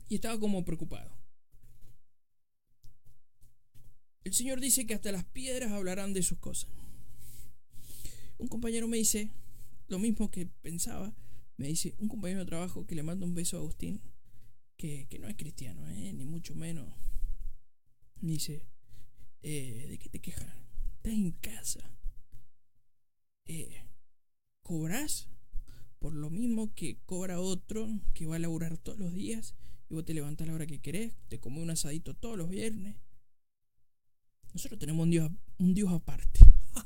[0.08, 1.12] Y estaba como preocupado.
[4.24, 6.70] El Señor dice que hasta las piedras hablarán de sus cosas.
[8.38, 9.32] Un compañero me dice
[9.90, 11.14] lo mismo que pensaba,
[11.58, 14.02] me dice un compañero de trabajo que le manda un beso a Agustín,
[14.84, 16.12] que, no es cristiano, ¿eh?
[16.14, 16.94] ni mucho menos
[18.20, 18.66] dice,
[19.42, 20.54] eh, ¿de qué te quejas?
[20.98, 21.80] Estás en casa.
[23.46, 23.82] Eh,
[24.62, 25.30] ¿Cobras?
[26.00, 29.56] Por lo mismo que cobra otro que va a laburar todos los días
[29.90, 32.50] y vos te levantás a la hora que querés, te comes un asadito todos los
[32.50, 32.98] viernes.
[34.54, 36.42] Nosotros tenemos un Dios, un Dios aparte.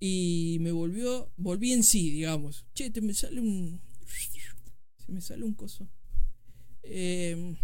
[0.00, 2.66] y me volvió, volví en sí, digamos.
[2.74, 3.87] Che, te me sale un...
[5.08, 5.88] Me sale un coso.
[6.82, 7.56] Eh,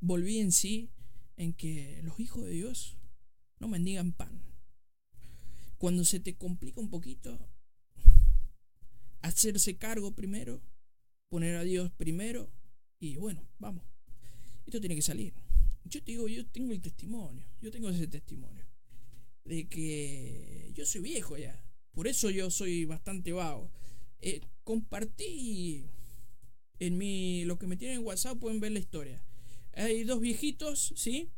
[0.00, 0.90] volví en sí
[1.36, 2.96] en que los hijos de Dios
[3.58, 4.42] no mendigan pan.
[5.78, 7.38] Cuando se te complica un poquito,
[9.22, 10.62] hacerse cargo primero,
[11.28, 12.50] poner a Dios primero
[12.98, 13.84] y bueno, vamos.
[14.66, 15.34] Esto tiene que salir.
[15.84, 18.66] Yo te digo, yo tengo el testimonio, yo tengo ese testimonio
[19.44, 21.62] de que yo soy viejo ya.
[21.92, 23.70] Por eso yo soy bastante vago.
[24.20, 25.84] Eh, compartí
[26.78, 29.22] en mi lo que me tienen en WhatsApp pueden ver la historia
[29.76, 31.30] hay dos viejitos, ¿sí?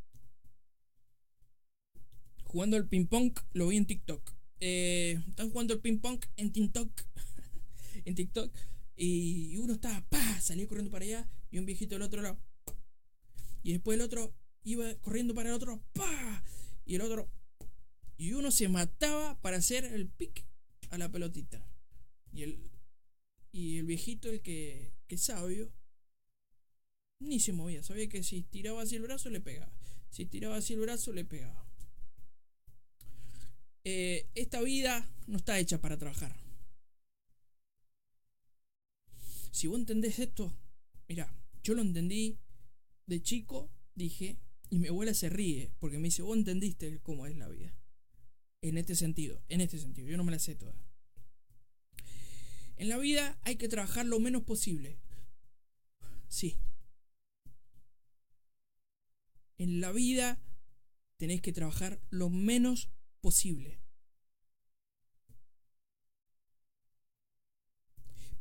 [2.45, 4.33] Jugando al ping pong, lo vi en TikTok.
[4.61, 6.91] Eh, están jugando al ping pong en TikTok.
[8.05, 8.55] en TikTok.
[8.97, 11.29] Y uno estaba, pa, salía corriendo para allá.
[11.51, 12.39] Y un viejito del otro lado.
[13.63, 16.45] Y después el otro iba corriendo para el otro, pa.
[16.87, 17.29] Y el otro.
[18.17, 20.47] Y uno se mataba para hacer el pick
[20.91, 21.65] a la pelotita.
[22.33, 22.71] Y el,
[23.53, 25.73] y el viejito, el que, que sabio,
[27.21, 27.83] ni se movía.
[27.83, 29.73] Sabía que si tiraba así el brazo le pegaba.
[30.11, 31.67] Si tiraba así el brazo le pegaba.
[33.85, 36.37] Eh, esta vida no está hecha para trabajar.
[39.51, 40.55] Si vos entendés esto,
[41.09, 42.39] mira, yo lo entendí
[43.07, 44.39] de chico, dije,
[44.71, 47.75] y mi abuela se ríe porque me dice, vos entendiste cómo es la vida.
[48.61, 50.75] En este sentido, en este sentido, yo no me la sé toda.
[52.79, 54.99] En la vida hay que trabajar lo menos posible.
[56.29, 56.59] Sí,
[59.59, 60.41] en la vida
[61.17, 63.81] tenés que trabajar lo menos posible.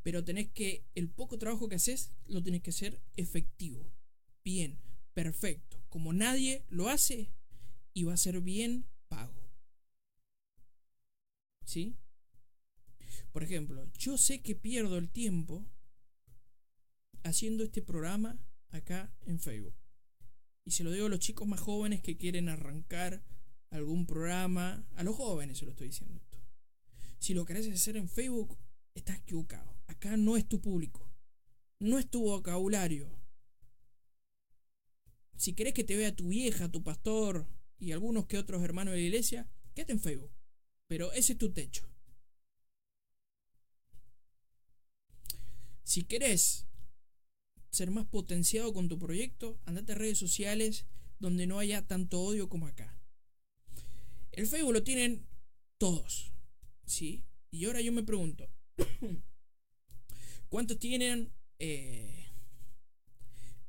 [0.03, 3.91] Pero tenés que, el poco trabajo que haces, lo tenés que hacer efectivo,
[4.43, 4.79] bien,
[5.13, 7.29] perfecto, como nadie lo hace
[7.93, 9.51] y va a ser bien pago.
[11.65, 11.97] ¿Sí?
[13.37, 15.63] Por ejemplo, yo sé que pierdo el tiempo
[17.21, 19.75] haciendo este programa acá en Facebook.
[20.65, 23.23] Y se lo digo a los chicos más jóvenes que quieren arrancar
[23.69, 24.87] algún programa.
[24.95, 26.39] A los jóvenes se lo estoy diciendo esto.
[27.19, 28.57] Si lo querés hacer en Facebook,
[28.95, 29.77] estás equivocado.
[29.85, 31.07] Acá no es tu público.
[31.77, 33.21] No es tu vocabulario.
[35.35, 39.01] Si querés que te vea tu vieja, tu pastor y algunos que otros hermanos de
[39.01, 40.31] la iglesia, quédate en Facebook.
[40.87, 41.87] Pero ese es tu techo.
[45.87, 46.67] Si querés
[47.69, 50.85] ser más potenciado con tu proyecto, andate a redes sociales
[51.17, 52.99] donde no haya tanto odio como acá.
[54.33, 55.25] El Facebook lo tienen
[55.77, 56.33] todos,
[56.85, 57.23] ¿sí?
[57.51, 58.49] Y ahora yo me pregunto,
[60.49, 62.25] ¿cuántos tienen eh,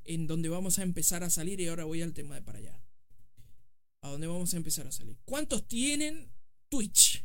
[0.03, 1.61] en donde vamos a empezar a salir?
[1.61, 2.83] Y ahora voy al tema de para allá.
[4.01, 5.17] ¿A dónde vamos a empezar a salir?
[5.25, 6.33] ¿Cuántos tienen
[6.69, 7.25] Twitch?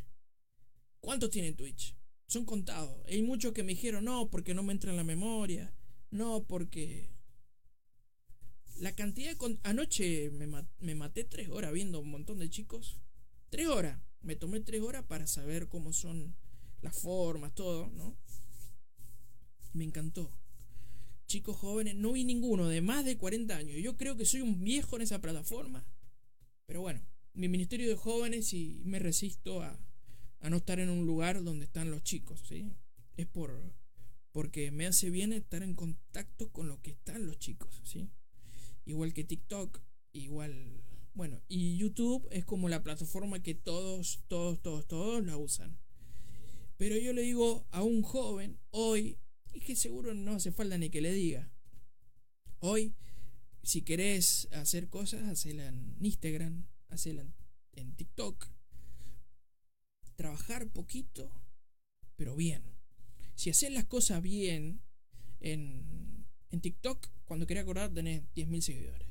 [1.00, 1.96] ¿Cuántos tienen Twitch?
[2.26, 2.96] Son contados.
[3.06, 5.74] Hay muchos que me dijeron, no, porque no me entra en la memoria.
[6.10, 7.10] No, porque...
[8.78, 9.36] La cantidad de...
[9.36, 10.46] con- Anoche me,
[10.80, 12.98] me maté tres horas viendo un montón de chicos.
[13.50, 14.00] Tres horas.
[14.20, 16.34] Me tomé tres horas para saber cómo son
[16.80, 18.16] las formas, todo, ¿no?
[19.72, 20.30] Me encantó.
[21.26, 23.78] Chicos jóvenes, no vi ninguno de más de 40 años.
[23.82, 25.84] Yo creo que soy un viejo en esa plataforma.
[26.66, 27.00] Pero bueno,
[27.32, 29.78] mi ministerio de jóvenes y me resisto a,
[30.44, 32.70] a no estar en un lugar donde están los chicos, ¿sí?
[33.16, 33.74] Es por
[34.30, 38.10] porque me hace bien estar en contacto con lo que están los chicos, ¿sí?
[38.84, 39.80] Igual que TikTok,
[40.12, 40.82] igual,
[41.14, 45.78] bueno, y YouTube es como la plataforma que todos, todos, todos, todos la usan.
[46.76, 49.16] Pero yo le digo a un joven hoy,
[49.54, 51.50] y que seguro no hace falta ni que le diga,
[52.58, 52.94] hoy,
[53.62, 57.34] si querés hacer cosas, hacela en Instagram, hacela en,
[57.72, 58.53] en TikTok,
[60.14, 61.30] trabajar poquito,
[62.16, 62.62] pero bien.
[63.34, 64.80] Si haces las cosas bien
[65.40, 69.08] en, en TikTok, cuando quería acordar tenés 10.000 seguidores.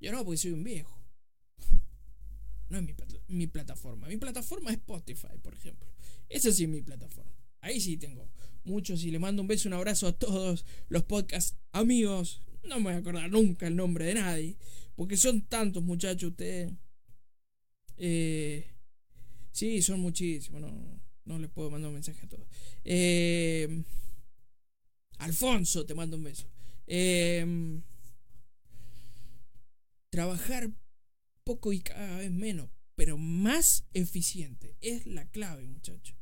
[0.00, 0.98] Yo no, porque soy un viejo.
[2.68, 2.94] No es mi,
[3.28, 4.08] mi plataforma.
[4.08, 5.92] Mi plataforma es Spotify, por ejemplo.
[6.30, 7.30] Esa sí es mi plataforma.
[7.60, 8.30] Ahí sí tengo
[8.64, 12.40] muchos y le mando un beso, un abrazo a todos los podcast amigos.
[12.64, 14.56] No me voy a acordar nunca el nombre de nadie.
[14.94, 16.72] Porque son tantos muchachos ustedes.
[17.98, 18.41] Eh,
[19.62, 20.60] sí, son muchísimos.
[20.60, 22.48] No, no les puedo mandar un mensaje a todos.
[22.84, 23.84] Eh,
[25.18, 26.50] Alfonso, te mando un beso.
[26.88, 27.80] Eh,
[30.10, 30.72] trabajar
[31.44, 34.74] poco y cada vez menos, pero más eficiente.
[34.80, 36.16] Es la clave, muchachos.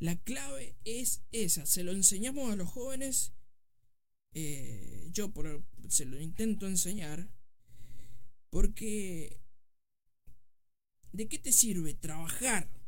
[0.00, 1.66] La clave es esa.
[1.66, 3.34] Se lo enseñamos a los jóvenes.
[4.32, 7.30] eh, yo por, se lo intento enseñar.
[8.50, 9.38] Porque...
[11.12, 12.79] ¿De qué te sirve trabajar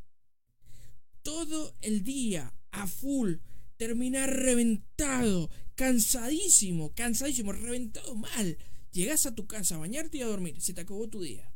[1.22, 3.36] todo el día a full?
[3.76, 8.58] Terminar reventado, cansadísimo, cansadísimo, reventado mal.
[8.92, 10.60] Llegás a tu casa a bañarte y a dormir.
[10.60, 11.52] Se te acabó tu día.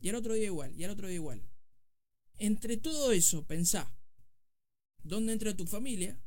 [0.00, 1.42] Y al otro día igual, y al otro día igual.
[2.38, 3.92] Entre todo eso, pensá.
[5.02, 6.20] ¿Dónde entra tu familia?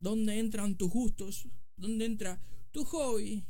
[0.00, 1.48] ¿Dónde entran tus gustos?
[1.76, 2.40] ¿Dónde entra
[2.70, 3.44] tu hobby?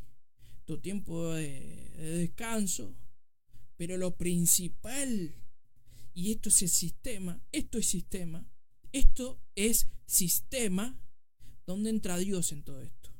[0.64, 2.94] Tu tiempo de descanso.
[3.76, 5.34] Pero lo principal,
[6.18, 8.44] y esto es el sistema, esto es sistema,
[8.90, 11.00] esto es sistema
[11.64, 13.10] donde entra Dios en todo esto.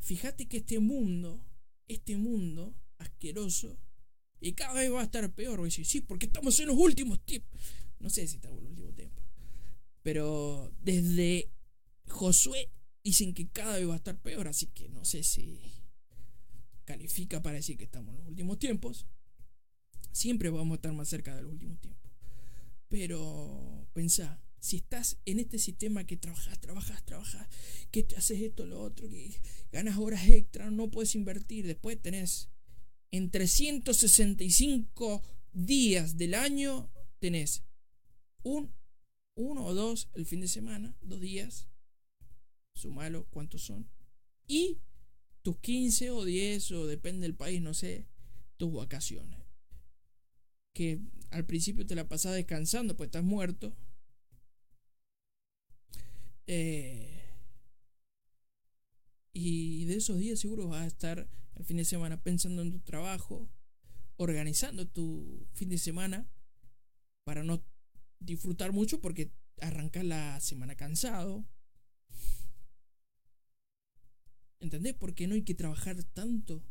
[0.00, 1.42] Fíjate que este mundo,
[1.86, 3.78] este mundo asqueroso,
[4.38, 5.60] y cada vez va a estar peor.
[5.60, 7.58] Voy a decir, sí, porque estamos en los últimos tiempos.
[8.00, 9.24] No sé si estamos en los últimos tiempos.
[10.02, 11.50] Pero desde
[12.06, 12.70] Josué
[13.02, 14.46] dicen que cada vez va a estar peor.
[14.46, 15.58] Así que no sé si
[16.84, 19.06] califica para decir que estamos en los últimos tiempos.
[20.12, 22.10] Siempre vamos a estar más cerca de los últimos tiempos.
[22.88, 27.48] Pero pensá, si estás en este sistema que trabajas, trabajas, trabajas,
[27.90, 29.40] que te haces esto, lo otro, que
[29.70, 32.48] ganas horas extra, no puedes invertir, después tenés
[33.10, 37.64] en 365 días del año, tenés
[38.42, 38.72] un,
[39.34, 41.68] uno o dos el fin de semana, dos días,
[42.74, 43.88] sumalo cuántos son,
[44.46, 44.78] y
[45.42, 48.06] tus 15 o 10 o depende del país, no sé,
[48.56, 49.47] tus vacaciones.
[50.78, 51.00] Que
[51.30, 53.74] al principio te la pasás descansando, pues estás muerto.
[56.46, 57.34] Eh,
[59.32, 62.78] y de esos días seguro vas a estar el fin de semana pensando en tu
[62.78, 63.50] trabajo,
[64.18, 66.30] organizando tu fin de semana
[67.24, 67.64] para no
[68.20, 71.44] disfrutar mucho porque arrancas la semana cansado.
[74.60, 74.94] ¿Entendés?
[74.94, 76.62] Porque no hay que trabajar tanto,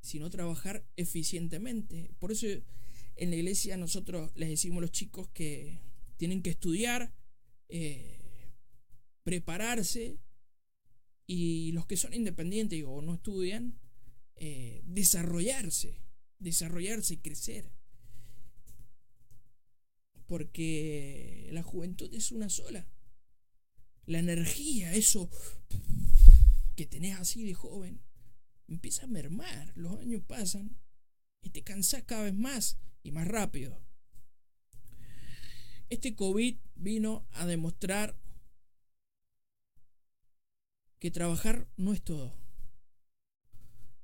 [0.00, 2.16] sino trabajar eficientemente.
[2.18, 2.48] Por eso
[3.16, 5.80] en la iglesia nosotros les decimos a los chicos que
[6.16, 7.14] tienen que estudiar,
[7.68, 8.52] eh,
[9.22, 10.18] prepararse
[11.26, 13.78] y los que son independientes o no estudian,
[14.36, 16.02] eh, desarrollarse,
[16.38, 17.72] desarrollarse y crecer.
[20.26, 22.88] Porque la juventud es una sola.
[24.06, 25.30] La energía, eso
[26.76, 28.02] que tenés así de joven,
[28.68, 29.72] empieza a mermar.
[29.76, 30.76] Los años pasan
[31.44, 33.80] y te cansás cada vez más y más rápido.
[35.90, 38.18] Este COVID vino a demostrar
[40.98, 42.34] que trabajar no es todo.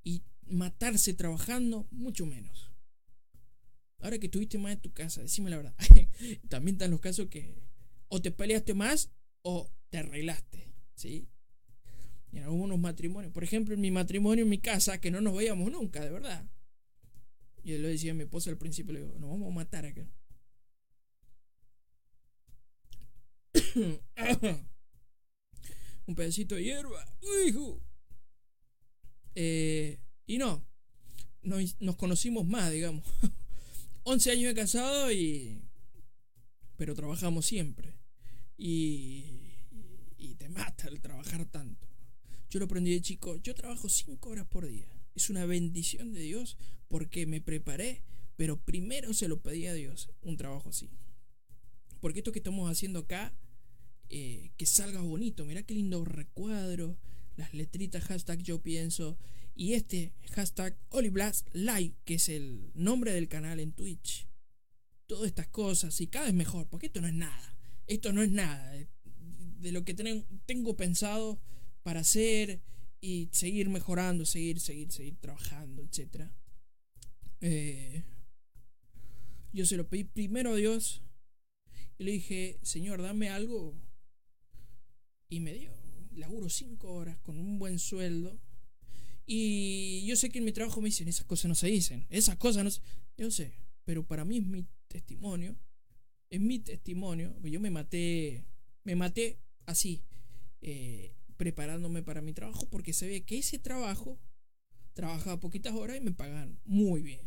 [0.05, 2.71] Y matarse trabajando, mucho menos.
[4.01, 5.75] Ahora que estuviste más en tu casa, decime la verdad.
[6.49, 7.63] También están los casos que
[8.09, 9.11] o te peleaste más
[9.43, 10.75] o te arreglaste.
[10.95, 11.27] ¿sí?
[12.33, 15.35] Y en algunos matrimonios, por ejemplo, en mi matrimonio, en mi casa, que no nos
[15.35, 16.47] veíamos nunca, de verdad.
[17.63, 20.07] Yo le decía a mi esposa al principio, le digo, nos vamos a matar acá.
[26.07, 27.05] un pedacito de hierba.
[27.47, 27.81] Hijo.
[29.35, 30.65] Eh, y no,
[31.43, 33.05] nos, conocimos más, digamos.
[34.05, 35.63] 11 años de casado y...
[36.77, 37.99] Pero trabajamos siempre.
[38.57, 39.25] Y,
[40.17, 41.87] y te mata el trabajar tanto.
[42.49, 43.37] Yo lo aprendí de chico.
[43.37, 44.89] Yo trabajo 5 horas por día.
[45.15, 46.57] Es una bendición de Dios
[46.89, 48.03] porque me preparé,
[48.37, 50.91] pero primero se lo pedí a Dios un trabajo así.
[52.01, 53.35] Porque esto que estamos haciendo acá,
[54.09, 55.45] eh, que salga bonito.
[55.45, 56.99] Mirá qué lindo recuadro.
[57.37, 59.19] Las letritas hashtag yo pienso.
[59.55, 64.27] Y este hashtag Oliblast Live, que es el nombre del canal en Twitch.
[65.07, 66.01] Todas estas cosas.
[66.01, 66.69] Y cada vez mejor.
[66.69, 67.57] Porque esto no es nada.
[67.87, 68.75] Esto no es nada.
[69.59, 69.95] De lo que
[70.47, 71.39] tengo pensado
[71.83, 72.63] para hacer
[73.01, 76.31] y seguir mejorando, seguir, seguir, seguir trabajando, etc.
[77.41, 78.05] Eh,
[79.53, 81.03] yo se lo pedí primero a Dios
[81.99, 83.75] y le dije, Señor, dame algo.
[85.29, 85.73] Y me dio.
[86.13, 88.41] Laburo cinco horas con un buen sueldo.
[89.27, 92.07] Y yo sé que en mi trabajo me dicen, esas cosas no se dicen.
[92.11, 92.81] Esas cosas no se...
[93.17, 93.53] Yo sé.
[93.85, 95.57] Pero para mí es mi testimonio.
[96.29, 97.39] Es mi testimonio.
[97.43, 98.45] Yo me maté.
[98.83, 100.03] Me maté así.
[100.63, 102.69] Eh, preparándome para mi trabajo.
[102.69, 104.21] Porque sabía que ese trabajo
[104.93, 107.27] trabajaba poquitas horas y me pagaban muy bien.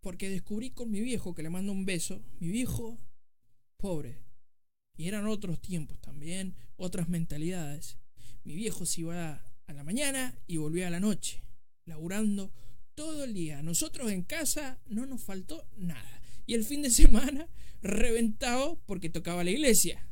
[0.00, 3.00] Porque descubrí con mi viejo, que le mando un beso, mi viejo,
[3.78, 4.22] pobre.
[4.96, 7.98] Y eran otros tiempos también, otras mentalidades.
[8.44, 11.42] Mi viejo se iba a la mañana y volvía a la noche,
[11.84, 12.52] laburando
[12.94, 13.60] todo el día.
[13.64, 16.22] Nosotros en casa no nos faltó nada.
[16.46, 17.48] Y el fin de semana
[17.82, 20.08] reventado porque tocaba la iglesia.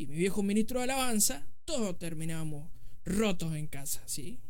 [0.00, 2.70] Y mi viejo ministro de alabanza, todos terminamos
[3.04, 4.40] rotos en casa, ¿sí?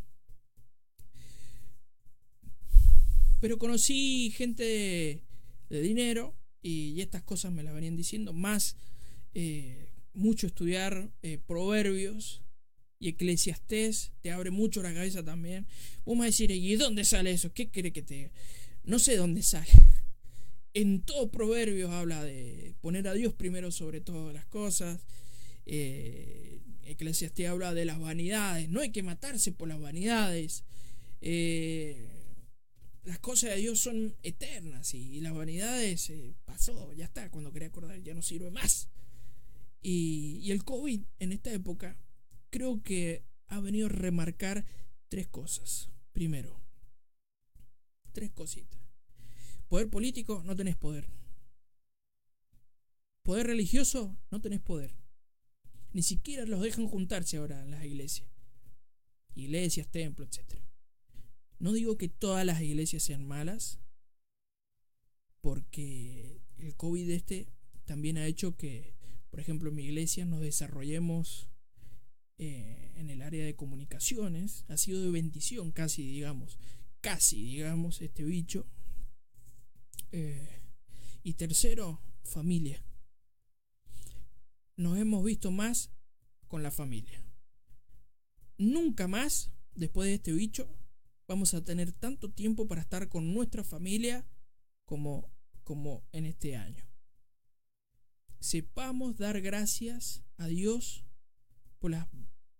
[3.41, 4.63] Pero conocí gente
[5.69, 8.33] de, dinero y, estas cosas me las venían diciendo.
[8.33, 8.77] Más
[9.35, 12.43] eh, mucho estudiar eh, proverbios
[13.01, 15.67] y eclesiastés te abre mucho la cabeza también.
[16.07, 17.53] Vamos a decir, ¿y dónde sale eso?
[17.53, 18.31] ¿Qué cree que te.?
[18.85, 19.67] No sé dónde sale.
[20.75, 25.01] En todo proverbios habla de poner a Dios primero sobre todas las cosas.
[25.73, 26.51] Eh,
[27.49, 28.69] habla de las vanidades.
[28.69, 30.65] No hay que matarse por las vanidades.
[31.21, 32.09] Eh,
[33.05, 37.69] las cosas de Dios son eternas y, las vanidades eh, pasó, ya está, cuando quería
[37.69, 38.89] acordar ya no sirve más.
[39.81, 41.97] Y, y el COVID en esta época
[42.51, 44.65] creo que ha venido a remarcar
[45.09, 45.89] tres cosas.
[46.13, 46.61] Primero,
[48.13, 48.81] tres cositas.
[49.69, 51.09] Poder político, no tenés poder.
[53.23, 55.00] Poder religioso, no tenés poder.
[55.93, 58.29] Ni siquiera los dejan juntarse ahora en las iglesias.
[59.35, 60.61] Iglesias, templos, etc.
[61.59, 63.81] No digo que todas las iglesias sean malas,
[65.41, 67.49] porque el COVID este
[67.85, 68.95] también ha hecho que,
[69.31, 71.49] por ejemplo, en mi iglesia nos desarrollemos
[72.39, 74.65] eh, en el área de comunicaciones.
[74.69, 76.59] Ha sido de bendición casi, digamos,
[77.01, 78.67] casi, digamos, este bicho.
[80.13, 80.63] Eh,
[81.23, 82.83] y tercero, familia.
[84.81, 85.91] Nos hemos visto más
[86.49, 87.23] con la familia.
[88.57, 90.75] Nunca más, después de este bicho,
[91.29, 94.27] vamos a tener tanto tiempo para estar con nuestra familia
[94.87, 95.31] como,
[95.65, 96.83] como en este año.
[98.39, 101.05] Sepamos dar gracias a Dios
[101.79, 101.93] por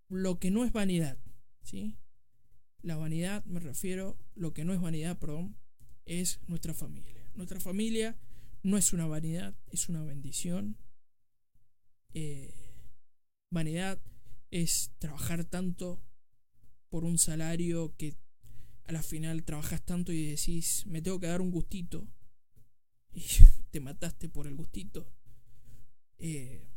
[0.07, 1.17] lo que no es vanidad.
[1.63, 1.97] ¿sí?
[2.83, 5.57] La vanidad, me refiero, lo que no es vanidad, perdón,
[6.05, 7.27] es nuestra familia.
[7.33, 8.15] Nuestra familia
[8.61, 10.77] no es una vanidad, es una bendición.
[12.13, 12.53] Eh,
[13.49, 14.01] vanidad
[14.49, 16.01] es trabajar tanto
[16.89, 18.15] por un salario que
[18.85, 22.07] a la final trabajas tanto y decís, me tengo que dar un gustito,
[23.13, 23.23] y
[23.71, 25.11] te mataste por el gustito.
[26.17, 26.67] Eh,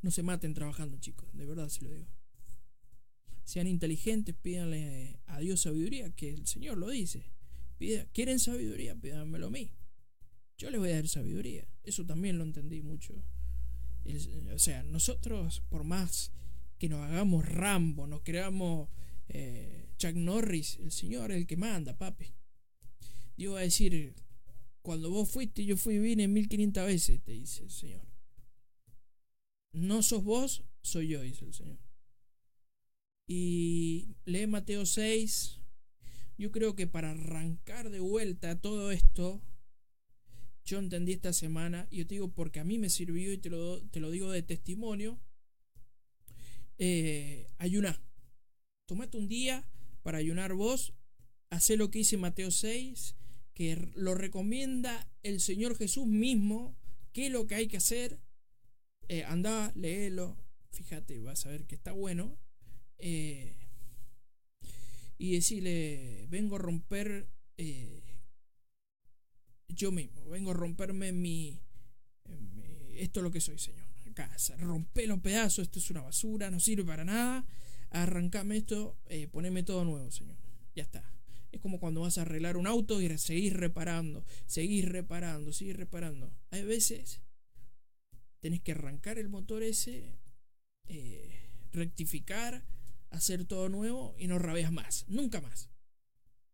[0.00, 2.08] no se maten trabajando, chicos, de verdad se lo digo.
[3.44, 7.32] Sean inteligentes, pídanle a Dios sabiduría, que el Señor lo dice.
[8.12, 8.94] ¿Quieren sabiduría?
[8.94, 9.72] Pídanmelo a mí.
[10.62, 11.66] Yo les voy a dar sabiduría.
[11.82, 13.14] Eso también lo entendí mucho.
[14.54, 16.30] o sea, nosotros, por más
[16.78, 18.88] que nos hagamos Rambo, nos creamos
[19.28, 22.32] eh, Chuck Norris, el Señor es el que manda, papi.
[23.36, 24.14] Dios va a decir,
[24.82, 28.06] cuando vos fuiste, yo fui y vine 1500 veces, te dice el Señor.
[29.72, 31.80] No sos vos, soy yo, dice el Señor.
[33.26, 35.58] Y lee Mateo 6.
[36.38, 39.42] Yo creo que para arrancar de vuelta todo esto,
[40.64, 43.50] yo entendí esta semana, y yo te digo porque a mí me sirvió y te
[43.50, 45.20] lo, te lo digo de testimonio,
[46.78, 48.00] eh, ayunar.
[48.86, 49.68] Tomate un día
[50.02, 50.94] para ayunar vos,
[51.50, 53.14] hacé lo que hice Mateo 6,
[53.54, 56.76] que lo recomienda el Señor Jesús mismo,
[57.12, 58.18] qué es lo que hay que hacer.
[59.08, 60.36] Eh, anda, léelo,
[60.70, 62.38] fíjate, vas a ver que está bueno.
[62.98, 63.62] Eh,
[65.18, 68.02] y decirle, vengo a romper eh,
[69.74, 71.60] yo mismo, vengo a romperme mi,
[72.94, 73.86] Esto es lo que soy, Señor.
[74.10, 77.46] Acá, rompe los pedazos, esto es una basura, no sirve para nada.
[77.90, 80.36] Arrancame esto, eh, poneme todo nuevo, Señor.
[80.74, 81.02] Ya está.
[81.50, 86.32] Es como cuando vas a arreglar un auto y seguís reparando, seguís reparando, seguís reparando.
[86.50, 87.20] Hay veces
[88.40, 90.18] tenés que arrancar el motor ese,
[90.88, 92.66] eh, rectificar,
[93.10, 95.70] hacer todo nuevo y no rabeas más, nunca más.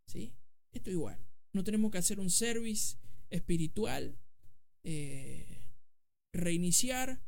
[0.05, 0.33] ¿Sí?
[0.71, 1.17] Esto igual.
[1.51, 2.97] No tenemos que hacer un service
[3.29, 4.17] espiritual,
[4.83, 5.63] eh,
[6.33, 7.21] reiniciar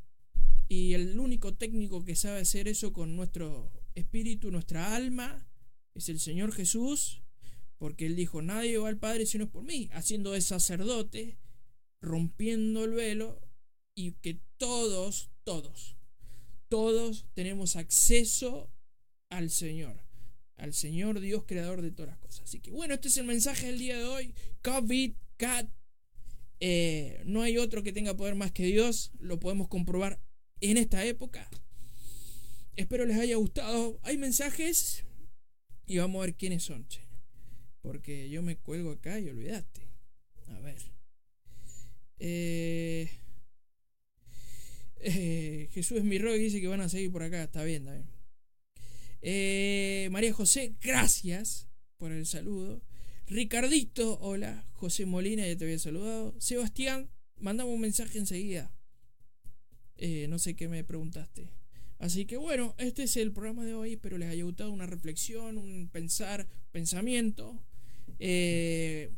[0.68, 5.48] y el único técnico que sabe hacer eso con nuestro espíritu, nuestra alma,
[5.94, 7.22] es el Señor Jesús,
[7.78, 11.38] porque Él dijo, nadie va al Padre si no es por mí, haciendo de sacerdote,
[12.00, 13.42] rompiendo el velo
[13.96, 15.98] y que todos, todos,
[16.70, 18.72] todos tenemos acceso
[19.30, 20.06] al Señor,
[20.56, 22.42] al Señor Dios creador de todas las cosas.
[22.42, 24.34] Así que bueno, este es el mensaje del día de hoy.
[24.62, 25.70] COVID, cat.
[26.64, 29.12] Eh, no hay otro que tenga poder más que Dios.
[29.20, 30.22] Lo podemos comprobar
[30.62, 31.50] en esta época.
[32.76, 34.00] Espero les haya gustado.
[34.04, 35.04] Hay mensajes
[35.88, 36.88] y vamos a ver quiénes son.
[37.82, 39.82] Porque yo me cuelgo acá y olvidaste.
[40.50, 40.78] A ver.
[42.20, 43.10] Eh,
[44.98, 47.44] eh, Jesús es mi rock dice que van a seguir por acá.
[47.44, 50.12] Está bien, está bien.
[50.12, 52.84] María José, gracias por el saludo.
[53.32, 54.68] Ricardito, hola.
[54.74, 56.36] José Molina, ya te había saludado.
[56.38, 58.76] Sebastián, mandame un mensaje enseguida.
[59.96, 61.54] Eh, no sé qué me preguntaste.
[61.98, 63.94] Así que bueno, este es el programa de hoy.
[63.94, 67.64] Espero les haya gustado una reflexión, un pensar, pensamiento.
[68.20, 69.14] Eh,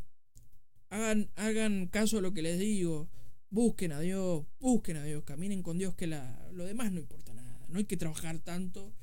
[0.89, 3.09] hagan, hagan caso a lo que les digo.
[3.49, 7.33] Busquen a Dios, busquen a Dios, caminen con Dios, que la, lo demás no importa
[7.33, 7.65] nada.
[7.67, 8.93] No hay que trabajar tanto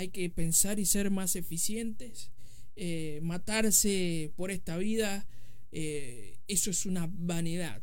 [0.00, 2.30] hay que pensar y ser más eficientes.
[2.76, 5.26] Eh, matarse por esta vida,
[5.72, 7.82] eh, eso es una vanidad.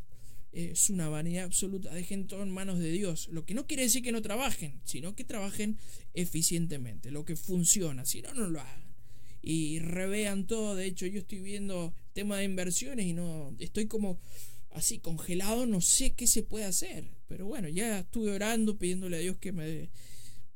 [0.52, 1.92] Es una vanidad absoluta.
[1.92, 3.28] Dejen todo en manos de Dios.
[3.28, 5.78] Lo que no quiere decir que no trabajen, sino que trabajen
[6.14, 7.10] eficientemente.
[7.10, 8.04] Lo que funciona.
[8.04, 8.94] Si no, no lo hagan.
[9.42, 10.74] Y revean todo.
[10.74, 14.18] De hecho, yo estoy viendo tema de inversiones y no estoy como
[14.70, 15.66] así congelado.
[15.66, 17.04] No sé qué se puede hacer.
[17.28, 19.90] Pero bueno, ya estuve orando, pidiéndole a Dios que me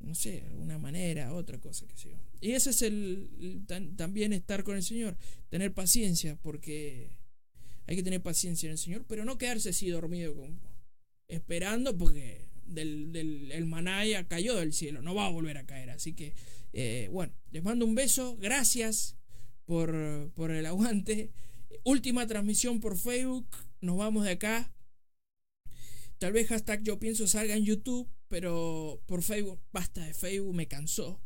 [0.03, 2.22] no sé, una manera, otra cosa que sea.
[2.43, 3.65] Y ese es el,
[3.97, 5.17] también estar con el Señor,
[5.49, 7.17] tener paciencia, porque
[7.87, 10.59] hay que tener paciencia en el Señor, pero no quedarse así dormido, como,
[11.29, 15.91] esperando, porque del, del, el manaya cayó del cielo, no va a volver a caer.
[15.91, 16.35] Así que,
[16.73, 19.17] eh, bueno, les mando un beso, gracias
[19.65, 21.31] por, por el aguante.
[21.85, 23.47] Última transmisión por Facebook,
[23.81, 24.73] nos vamos de acá.
[26.19, 30.67] Tal vez hashtag yo pienso salga en YouTube pero por Facebook, basta de Facebook, me
[30.67, 31.21] cansó.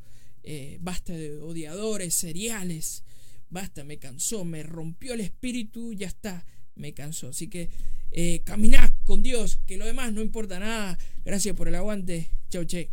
[0.48, 3.02] Eh, basta de odiadores, seriales.
[3.50, 7.28] Basta, me cansó, me rompió el espíritu, ya está, me cansó.
[7.28, 7.68] Así que
[8.12, 10.98] eh, caminad con Dios, que lo demás no importa nada.
[11.24, 12.30] Gracias por el aguante.
[12.48, 12.90] Chau, che.